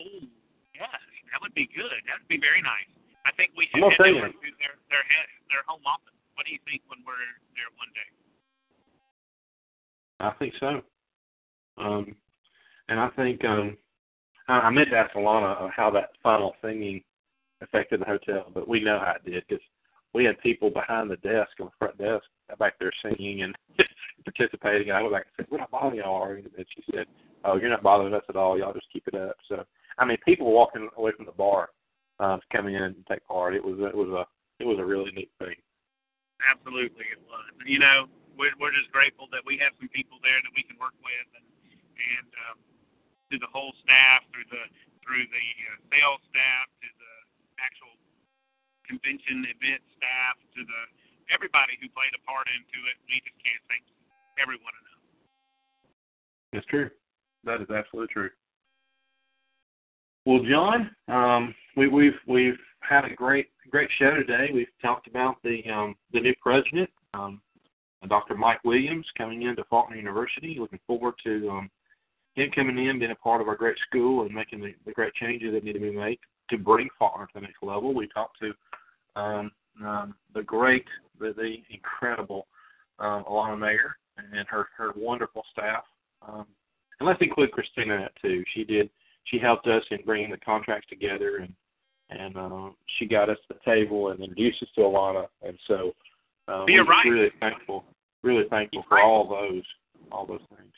[0.00, 0.24] Ooh,
[0.72, 0.88] yes,
[1.30, 2.00] that would be good.
[2.08, 2.88] That would be very nice.
[3.28, 6.16] I think we should head over to their their head, their home office.
[6.34, 7.20] What do you think when we're
[7.52, 8.08] there one day?
[10.20, 10.80] I think so.
[11.76, 12.16] Um,
[12.88, 13.76] and I think um,
[14.48, 17.02] I, I meant to ask Alanna uh, how that final singing
[17.62, 19.62] affected the hotel, but we know how it did because
[20.14, 22.24] we had people behind the desk on the front desk
[22.58, 23.54] back there singing and
[24.24, 24.88] participating.
[24.88, 27.06] And I went back and said, "We're not bothering y'all," are you?" and she said,
[27.44, 28.58] "Oh, you're not bothering us at all.
[28.58, 29.64] Y'all just keep it up." So,
[29.98, 31.70] I mean, people were walking away from the bar
[32.18, 33.54] uh, to come in and take part.
[33.54, 34.24] It was it was a
[34.62, 35.56] it was a really neat thing.
[36.40, 37.44] Absolutely, it was.
[37.64, 40.76] You know, we're we're just grateful that we have some people there that we can
[40.80, 42.56] work with, and and um,
[43.28, 44.64] through the whole staff, through the
[45.04, 47.12] through the uh, sales staff, to the
[47.60, 47.96] actual
[48.84, 50.82] convention event staff, to the
[51.32, 52.96] everybody who played a part into it.
[53.06, 53.84] We just can't thank
[54.36, 55.02] everyone enough.
[56.52, 56.90] That's true.
[57.44, 58.30] That is absolutely true.
[60.26, 64.50] Well, Jon, um, we, we've we've had a great great show today.
[64.52, 67.40] We've talked about the um, the new president, um,
[68.08, 68.36] Dr.
[68.36, 70.56] Mike Williams, coming into Faulkner University.
[70.58, 71.70] Looking forward to um,
[72.34, 75.14] him coming in, being a part of our great school, and making the, the great
[75.14, 76.18] changes that need to be made
[76.50, 77.94] to bring Faulkner to the next level.
[77.94, 78.52] We talked to
[79.20, 79.50] um,
[79.86, 80.84] um, the great,
[81.18, 82.46] the, the incredible
[82.98, 85.84] um, Alanna Mayer and her her wonderful staff.
[86.26, 86.46] Um,
[86.98, 88.44] and let's include Christina in that too.
[88.54, 88.90] She did.
[89.24, 91.52] She helped us in bringing the contracts together, and
[92.10, 95.26] and uh, she got us the table and introduced us to Alanna.
[95.42, 95.92] And so
[96.48, 97.06] uh, we're right.
[97.06, 97.84] really thankful,
[98.22, 99.04] really thankful You're for right.
[99.04, 99.64] all those
[100.10, 100.74] all those things.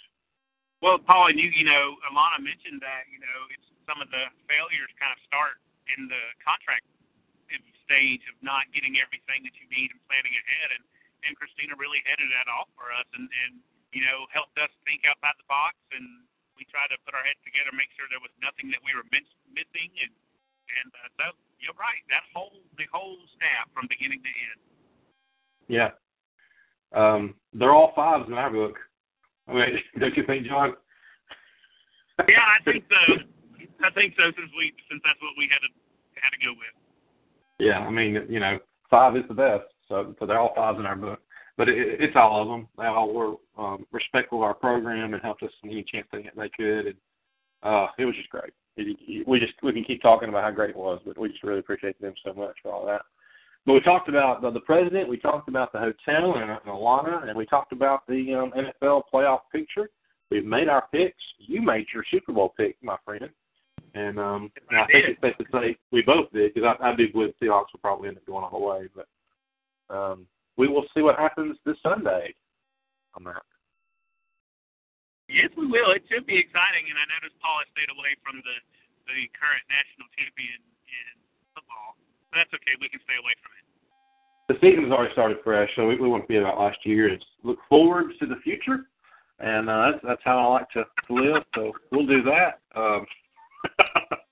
[0.83, 4.27] Well, Paul, and you, you know, Alanna mentioned that, you know, it's some of the
[4.51, 5.63] failures kind of start
[5.95, 6.83] in the contract
[7.85, 10.69] stage of not getting everything that you need and planning ahead.
[10.79, 10.85] And,
[11.29, 13.61] and Christina really headed that off for us and, and,
[13.93, 15.77] you know, helped us think outside the box.
[15.93, 16.25] And
[16.57, 19.05] we tried to put our heads together, make sure there was nothing that we were
[19.13, 19.91] miss, missing.
[20.01, 20.13] And,
[20.81, 21.25] and uh, so
[21.61, 22.01] you're right.
[22.09, 24.61] That whole, the whole staff from beginning to end.
[25.69, 25.93] Yeah.
[26.93, 28.81] Um, they're all fives in our book.
[29.49, 30.75] I mean, don't you think, Jon?
[32.29, 33.03] Yeah, I think so.
[33.83, 35.71] I think so since we, since that's what we had to,
[36.15, 36.71] had to go with.
[37.59, 38.59] Yeah, I mean, you know,
[38.91, 39.65] five is the best.
[39.89, 41.21] So, so they're all fives in our book.
[41.57, 42.69] But it, it's all of them.
[42.79, 46.31] They all were um, respectful of our program and helped us in any chance they,
[46.37, 46.87] they could.
[46.87, 46.97] And
[47.63, 48.53] uh, it was just great.
[48.77, 51.29] It, it, we just we can keep talking about how great it was, but we
[51.29, 53.03] just really appreciate them so much for all that.
[53.67, 57.29] But we talked about the, the president, we talked about the hotel and, and Alana,
[57.29, 59.89] and we talked about the um, NFL playoff picture.
[60.31, 61.23] We've made our picks.
[61.39, 63.29] You made your Super Bowl pick, my friend.
[63.95, 66.93] And um, and I I think it's safe to say we both did because I,
[66.93, 68.89] I do believe Seahawks will probably end up going all the way.
[68.89, 69.07] But
[69.93, 70.27] um,
[70.57, 72.33] we will see what happens this Sunday
[73.17, 73.45] on that.
[75.29, 75.93] Yes, we will.
[75.93, 78.57] It should be exciting, and I noticed Paul has stayed away from the
[79.13, 81.13] the current national champion in
[81.53, 82.01] football.
[82.33, 82.73] But that's okay.
[82.81, 83.65] We can stay away from it.
[84.49, 87.09] The season has already started fresh, so we, we want to be about last year
[87.09, 88.89] and look forward to the future.
[89.39, 91.43] And uh, that's that's how I like to, to live.
[91.55, 92.61] So we'll do that.
[92.77, 93.07] Um,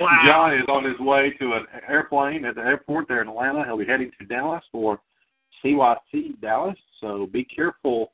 [0.00, 0.22] Wow.
[0.24, 3.64] Jon is on his way to an airplane at the airport there in Atlanta.
[3.64, 4.98] He'll be heading to Dallas for
[5.62, 6.76] CYC Dallas.
[7.00, 8.12] So be careful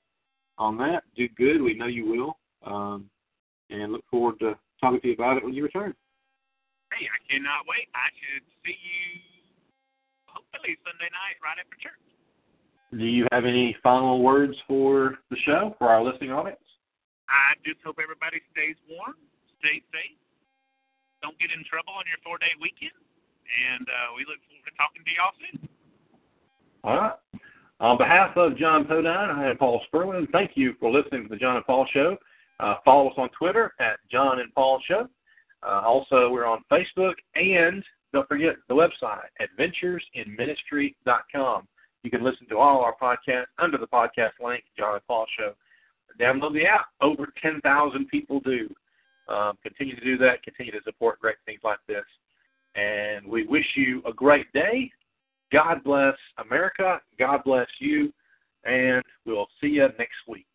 [0.59, 1.05] on that.
[1.17, 1.63] Do good.
[1.63, 2.39] We know you will.
[2.65, 3.09] Um,
[3.71, 5.95] and look forward to talking to you about it when you return.
[6.93, 7.89] Hey, I cannot wait.
[7.95, 9.21] I should see you
[10.27, 12.03] hopefully Sunday night right after church.
[12.93, 16.61] Do you have any final words for the show for our listening audience?
[17.29, 19.19] I just hope everybody stays warm,
[19.59, 20.15] stay safe,
[21.27, 24.71] don't get in trouble on your four day weekend, and uh, we look forward to
[24.79, 25.59] talking to y'all soon.
[26.87, 27.19] All right.
[27.81, 30.31] On behalf of Jon Podine, am Paul Sperlin.
[30.31, 32.17] Thank you for listening to the Jon and Paul Show.
[32.61, 35.09] Uh, follow us on Twitter at Jon and Paul Show.
[35.67, 41.67] Uh, also, we're on Facebook, and don't forget the website, adventuresinministry.com.
[42.05, 45.55] You can listen to all our podcasts under the podcast link, Jon and Paul Show.
[46.21, 46.87] Download the app.
[47.03, 48.73] Over 10,000 people do.
[49.29, 50.43] Um, continue to do that.
[50.43, 52.05] Continue to support great things like this.
[52.75, 54.91] And we wish you a great day.
[55.53, 57.01] God bless America.
[57.19, 58.13] God bless you.
[58.65, 60.47] And we'll see you next week.